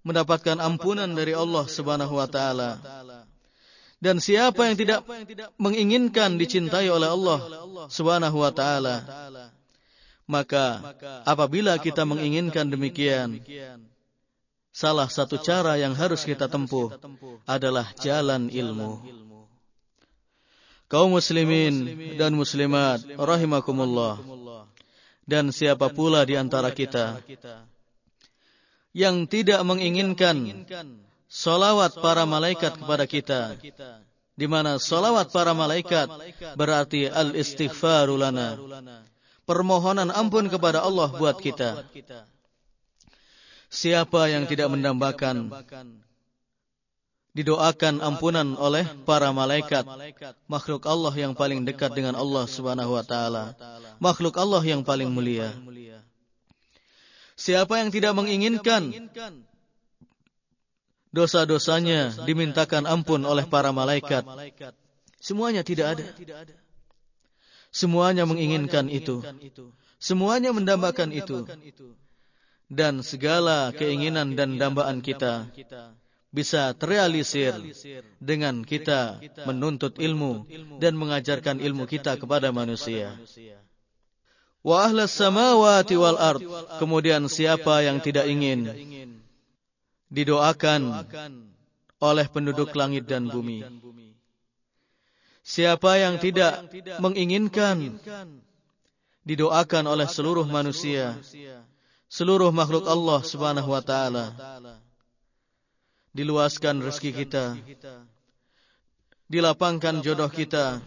mendapatkan 0.04 0.60
ampunan 0.60 1.08
dari 1.16 1.32
Allah 1.32 1.64
Subhanahu 1.64 2.20
wa 2.20 2.28
taala? 2.28 2.76
Dan 4.00 4.16
siapa 4.16 4.64
yang 4.64 4.80
tidak 4.80 5.04
menginginkan 5.60 6.40
dicintai 6.40 6.88
oleh 6.88 7.12
Allah 7.12 7.38
Subhanahu 7.92 8.40
wa 8.40 8.48
taala, 8.48 9.04
maka 10.24 10.96
apabila 11.28 11.76
kita 11.76 12.08
menginginkan 12.08 12.64
demikian, 12.72 13.44
salah 14.72 15.04
satu 15.04 15.36
cara 15.36 15.76
yang 15.76 15.92
harus 15.92 16.24
kita 16.24 16.48
tempuh 16.48 16.96
adalah 17.44 17.92
jalan 18.00 18.48
ilmu. 18.48 19.04
Kaum 20.88 21.12
muslimin 21.12 21.92
dan 22.16 22.32
muslimat 22.34 23.04
rahimakumullah. 23.20 24.16
Dan 25.28 25.54
siapa 25.54 25.92
pula 25.92 26.26
di 26.26 26.34
antara 26.34 26.74
kita 26.74 27.22
yang 28.90 29.30
tidak 29.30 29.62
menginginkan 29.62 30.66
solawat 31.30 31.94
para 32.02 32.26
malaikat 32.26 32.74
kepada 32.74 33.06
kita. 33.06 33.40
Di 34.34 34.50
mana 34.50 34.82
solawat 34.82 35.30
para 35.30 35.54
malaikat 35.54 36.10
berarti 36.58 37.06
al-istighfaru 37.06 38.18
lana. 38.18 38.58
Permohonan 39.46 40.10
ampun 40.10 40.50
kepada 40.50 40.82
Allah 40.82 41.08
buat 41.14 41.38
kita. 41.38 41.86
Siapa 43.70 44.26
yang 44.26 44.50
tidak 44.50 44.66
mendambakan 44.74 45.54
didoakan 47.30 48.02
ampunan 48.02 48.58
oleh 48.58 48.82
para 49.06 49.30
malaikat 49.30 49.86
makhluk 50.50 50.82
Allah 50.82 51.14
yang 51.14 51.30
paling 51.38 51.62
dekat 51.62 51.94
dengan 51.94 52.18
Allah 52.18 52.42
Subhanahu 52.50 52.98
wa 52.98 53.04
taala 53.06 53.54
makhluk 54.02 54.34
Allah 54.34 54.58
yang 54.66 54.82
paling 54.82 55.06
mulia 55.06 55.54
siapa 57.38 57.78
yang 57.78 57.94
tidak 57.94 58.18
menginginkan 58.18 58.90
dosa-dosanya 61.10 62.14
dimintakan 62.26 62.86
ampun 62.86 63.22
oleh 63.26 63.46
para 63.46 63.74
malaikat. 63.74 64.22
Semuanya 65.20 65.60
tidak 65.66 65.98
ada. 65.98 66.06
Semuanya 67.70 68.26
menginginkan 68.26 68.90
itu. 68.90 69.22
Semuanya 70.00 70.50
mendambakan 70.50 71.12
itu. 71.12 71.46
Dan 72.70 73.02
segala 73.02 73.74
keinginan 73.74 74.38
dan 74.38 74.56
dambaan 74.56 75.02
kita 75.02 75.50
bisa 76.30 76.70
terrealisir 76.78 77.58
dengan 78.22 78.62
kita 78.62 79.18
menuntut 79.50 79.98
ilmu 79.98 80.46
dan 80.78 80.94
mengajarkan 80.94 81.58
ilmu 81.58 81.90
kita 81.90 82.14
kepada 82.14 82.54
manusia. 82.54 83.18
Wa 84.62 84.86
ahlas 84.86 85.10
samawati 85.18 85.94
wal 85.98 86.18
ard. 86.18 86.42
Kemudian 86.78 87.26
siapa 87.26 87.82
yang 87.82 87.98
tidak 87.98 88.30
ingin 88.30 88.70
didoakan 90.10 91.06
oleh 92.02 92.26
penduduk 92.26 92.74
langit 92.74 93.06
dan 93.06 93.30
bumi. 93.30 93.62
Siapa 95.40 95.96
yang 95.96 96.20
tidak 96.20 96.68
menginginkan 97.00 97.96
didoakan 99.24 99.84
oleh 99.88 100.06
seluruh 100.10 100.44
manusia, 100.44 101.16
seluruh 102.10 102.50
makhluk 102.50 102.84
Allah 102.90 103.20
Subhanahu 103.24 103.70
wa 103.72 103.82
taala. 103.82 104.36
Diluaskan 106.10 106.82
rezeki 106.82 107.10
kita, 107.14 107.54
dilapangkan 109.30 110.02
jodoh 110.02 110.26
kita, 110.26 110.82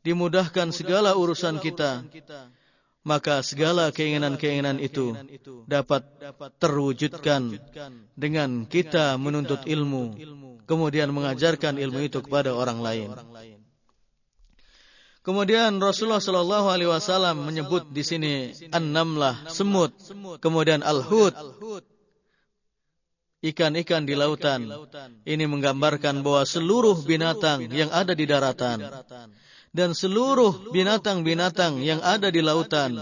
dimudahkan 0.00 0.72
segala 0.72 1.12
urusan 1.12 1.60
kita, 1.60 2.00
maka 3.00 3.40
segala 3.40 3.88
keinginan-keinginan 3.88 4.76
itu 4.76 5.16
dapat 5.64 6.04
terwujudkan 6.60 7.56
dengan 8.12 8.68
kita 8.68 9.16
menuntut 9.16 9.64
ilmu, 9.64 10.16
kemudian 10.68 11.08
mengajarkan 11.08 11.80
ilmu 11.80 12.04
itu 12.04 12.20
kepada 12.20 12.52
orang 12.52 12.84
lain. 12.84 13.10
Kemudian 15.20 15.76
Rasulullah 15.80 16.20
Shallallahu 16.20 16.66
Alaihi 16.72 16.90
Wasallam 16.92 17.44
menyebut 17.44 17.92
di 17.92 18.00
sini 18.00 18.32
an-namlah 18.72 19.52
semut, 19.52 19.92
kemudian 20.40 20.80
al-hud 20.80 21.36
ikan-ikan 23.44 24.04
di 24.04 24.16
lautan. 24.16 24.68
Ini 25.24 25.44
menggambarkan 25.44 26.24
bahwa 26.24 26.44
seluruh 26.44 27.04
binatang 27.04 27.68
yang 27.68 27.92
ada 27.92 28.16
di 28.16 28.24
daratan 28.24 28.84
dan 29.70 29.94
seluruh 29.94 30.74
binatang-binatang 30.74 31.78
yang 31.82 32.02
ada 32.02 32.28
di 32.28 32.42
lautan. 32.42 32.98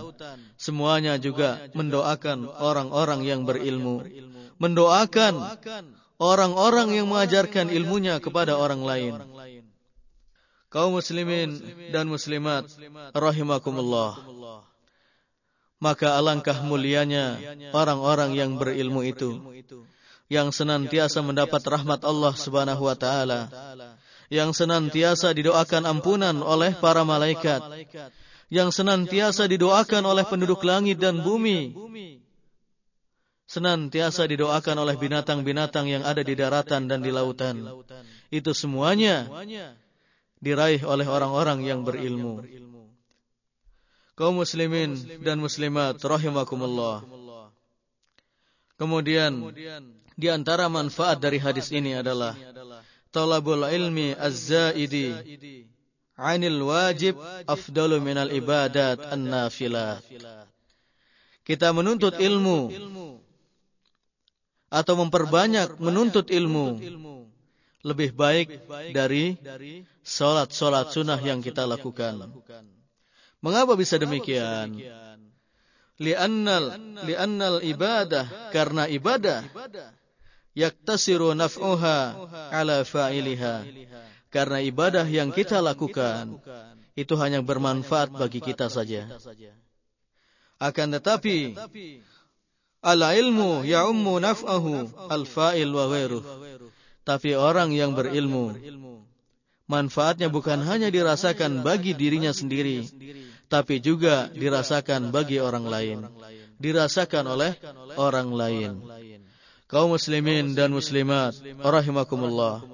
Semuanya 0.60 1.16
juga 1.16 1.70
mendoakan 1.72 2.44
orang-orang 2.44 3.24
yang 3.24 3.48
berilmu, 3.48 4.04
mendoakan 4.60 5.58
orang-orang 6.20 6.98
yang 6.98 7.06
mengajarkan 7.08 7.72
ilmunya 7.72 8.20
kepada 8.20 8.58
orang 8.60 8.84
lain. 8.84 9.14
Kaum 10.68 11.00
muslimin 11.00 11.56
dan 11.88 12.04
muslimat 12.04 12.68
rahimakumullah. 13.16 14.20
Maka 15.78 16.18
alangkah 16.18 16.58
mulianya 16.66 17.38
orang-orang 17.70 18.34
yang 18.34 18.58
berilmu 18.58 19.06
itu 19.06 19.40
yang 20.28 20.52
senantiasa 20.52 21.24
mendapat 21.24 21.64
rahmat 21.64 22.04
Allah 22.04 22.34
Subhanahu 22.36 22.84
wa 22.84 22.96
taala 22.98 23.48
yang 24.28 24.52
senantiasa 24.52 25.32
didoakan 25.32 25.88
ampunan 25.88 26.36
oleh 26.44 26.76
para 26.76 27.04
malaikat 27.04 27.60
yang 28.48 28.72
senantiasa 28.72 29.48
didoakan 29.48 30.04
oleh 30.04 30.24
penduduk 30.24 30.64
langit 30.64 31.00
dan 31.00 31.20
bumi 31.20 31.72
senantiasa 33.48 34.28
didoakan 34.28 34.84
oleh 34.84 34.96
binatang-binatang 35.00 35.88
yang 35.88 36.04
ada 36.04 36.20
di 36.20 36.36
daratan 36.36 36.84
dan 36.84 37.00
di 37.00 37.08
lautan 37.08 37.64
itu 38.28 38.52
semuanya 38.52 39.24
diraih 40.38 40.84
oleh 40.86 41.06
orang-orang 41.06 41.64
yang 41.66 41.82
berilmu. 41.82 42.44
Kaum 44.14 44.42
muslimin 44.42 44.98
dan 45.22 45.38
muslimat 45.38 45.98
rahimakumullah. 46.02 47.06
Kemudian 48.78 49.54
di 50.18 50.26
antara 50.26 50.66
manfaat 50.66 51.22
dari 51.22 51.38
hadis 51.38 51.70
ini 51.70 51.94
adalah 51.94 52.34
talabul 53.14 53.64
ilmi 53.66 54.14
az-zaidi 54.14 55.14
'anil 56.18 56.60
wajib 56.66 57.14
afdalu 57.46 58.02
minal 58.02 58.30
ibadat 58.34 58.98
an-nafilat. 59.08 60.02
Kita 61.46 61.72
menuntut 61.72 62.18
ilmu 62.20 62.68
atau 64.68 64.94
memperbanyak 65.00 65.80
menuntut 65.80 66.28
ilmu 66.28 66.76
lebih 67.86 68.12
baik 68.12 68.60
dari 68.92 69.38
solat-solat 70.04 70.92
sunnah 70.92 71.16
yang 71.22 71.40
kita 71.40 71.64
lakukan. 71.64 72.28
Mengapa 73.38 73.78
bisa 73.78 73.96
demikian? 73.96 74.76
Li'annal 75.98 76.78
li'annal 77.06 77.58
ibadah 77.64 78.54
karena 78.54 78.86
ibadah 78.86 79.42
yaktasiru 80.58 81.38
naf'uha 81.38 81.98
ala 82.50 82.82
fa'iliha. 82.82 83.62
Karena 84.34 84.58
ibadah 84.58 85.06
yang 85.06 85.30
kita 85.30 85.62
lakukan 85.62 86.42
itu 86.98 87.14
hanya 87.14 87.38
bermanfaat 87.38 88.10
bagi 88.10 88.42
kita 88.42 88.66
saja. 88.66 89.06
Akan 90.58 90.90
tetapi 90.90 91.54
al 92.82 93.00
ilmu 93.14 93.62
ya'ummu 93.62 94.18
naf'ahu 94.18 95.06
al 95.06 95.22
fa'il 95.24 95.70
wa 95.70 95.86
ghairuh 95.86 96.24
tapi 97.08 97.32
orang 97.32 97.72
yang 97.72 97.96
berilmu, 97.96 98.52
manfaatnya 99.64 100.28
bukan 100.28 100.60
hanya 100.60 100.92
dirasakan 100.92 101.64
bagi 101.64 101.96
dirinya 101.96 102.36
sendiri, 102.36 102.84
tapi 103.48 103.80
juga 103.80 104.28
dirasakan 104.28 105.08
bagi 105.08 105.40
orang 105.40 105.64
lain. 105.64 105.98
Dirasakan 106.60 107.24
oleh 107.32 107.56
orang 107.96 108.28
lain. 108.28 108.72
Kaum 109.68 109.92
muslimin 109.92 110.56
dan 110.56 110.72
muslimat, 110.72 111.36
rahimakumullah. 111.60 112.64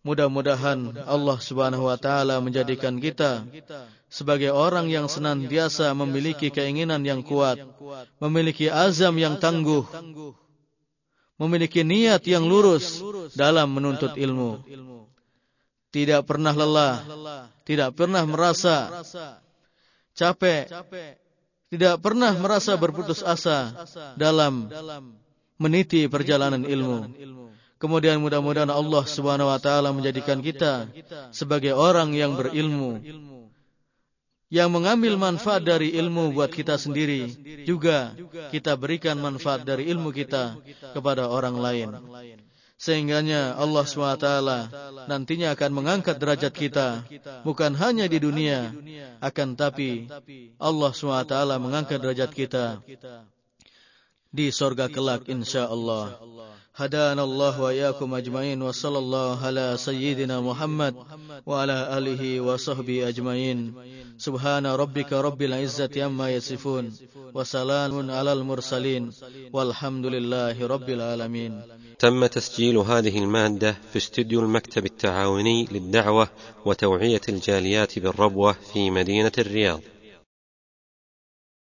Mudah-mudahan 0.00 1.04
Allah 1.04 1.36
Subhanahu 1.36 1.84
wa 1.84 2.00
taala 2.00 2.40
menjadikan 2.40 2.96
kita 2.96 3.44
sebagai 4.08 4.52
orang 4.52 4.88
yang 4.88 5.04
senantiasa 5.04 5.92
memiliki 5.92 6.48
keinginan 6.48 7.04
yang 7.04 7.20
kuat, 7.20 7.60
memiliki 8.24 8.72
azam 8.72 9.20
yang 9.20 9.36
tangguh, 9.36 9.84
memiliki 11.36 11.84
niat 11.84 12.24
yang 12.24 12.48
lurus 12.48 13.04
dalam 13.36 13.68
menuntut 13.72 14.16
ilmu. 14.16 14.64
Tidak 15.92 16.24
pernah 16.24 16.56
lelah, 16.56 17.04
tidak 17.68 17.92
pernah 18.00 18.24
merasa 18.24 18.92
capek, 20.16 20.72
tidak 21.68 22.00
pernah 22.00 22.32
merasa 22.32 22.76
berputus 22.80 23.20
asa 23.20 23.72
dalam 24.16 24.72
meniti 25.60 26.06
perjalanan 26.10 26.62
ilmu. 26.66 27.10
Kemudian 27.78 28.22
mudah-mudahan 28.22 28.70
Allah 28.70 29.04
Subhanahu 29.04 29.50
wa 29.50 29.60
taala 29.60 29.92
menjadikan 29.92 30.40
kita 30.40 30.88
sebagai 31.34 31.76
orang 31.76 32.16
yang 32.16 32.32
berilmu 32.38 33.02
yang 34.54 34.70
mengambil 34.70 35.18
manfaat 35.18 35.66
dari 35.66 35.98
ilmu 35.98 36.30
buat 36.30 36.46
kita 36.46 36.78
sendiri 36.78 37.26
juga 37.66 38.14
kita 38.54 38.78
berikan 38.78 39.18
manfaat 39.18 39.66
dari 39.66 39.90
ilmu 39.90 40.14
kita 40.14 40.54
kepada 40.94 41.26
orang 41.26 41.58
lain 41.58 41.90
sehingganya 42.78 43.58
Allah 43.58 43.82
SWT 43.82 44.28
nantinya 45.10 45.58
akan 45.58 45.70
mengangkat 45.74 46.22
derajat 46.22 46.54
kita 46.54 47.02
bukan 47.42 47.74
hanya 47.74 48.06
di 48.06 48.22
dunia 48.22 48.70
akan 49.18 49.58
tapi 49.58 50.06
Allah 50.62 50.92
SWT 50.94 51.34
mengangkat 51.58 51.98
derajat 51.98 52.30
kita 52.30 52.78
di 54.36 54.50
sorga 54.50 54.86
kelak 54.90 55.22
insyaallah 55.30 56.06
هدانا 56.74 57.22
الله 57.24 57.60
وإياكم 57.60 58.14
أجمعين 58.14 58.62
وصلى 58.62 58.98
الله 58.98 59.46
على 59.46 59.66
سيدنا 59.78 60.40
محمد 60.40 60.94
وعلى 61.46 61.98
آله 61.98 62.40
وصحبه 62.40 63.08
أجمعين 63.08 63.58
سبحان 64.18 64.66
ربك 64.66 65.12
رب 65.12 65.42
العزة 65.42 65.94
عما 66.04 66.30
يصفون 66.34 66.84
وسلام 67.34 68.10
على 68.10 68.32
المرسلين 68.32 69.12
والحمد 69.52 70.06
لله 70.06 70.66
رب 70.66 70.88
العالمين 70.90 71.52
تم 71.98 72.26
تسجيل 72.26 72.76
هذه 72.78 73.18
المادة 73.18 73.76
في 73.90 73.96
استديو 73.96 74.40
المكتب 74.40 74.84
التعاوني 74.84 75.68
للدعوة 75.72 76.28
وتوعية 76.66 77.20
الجاليات 77.28 77.98
بالربوة 77.98 78.52
في 78.72 78.90
مدينة 78.90 79.32
الرياض. 79.38 79.80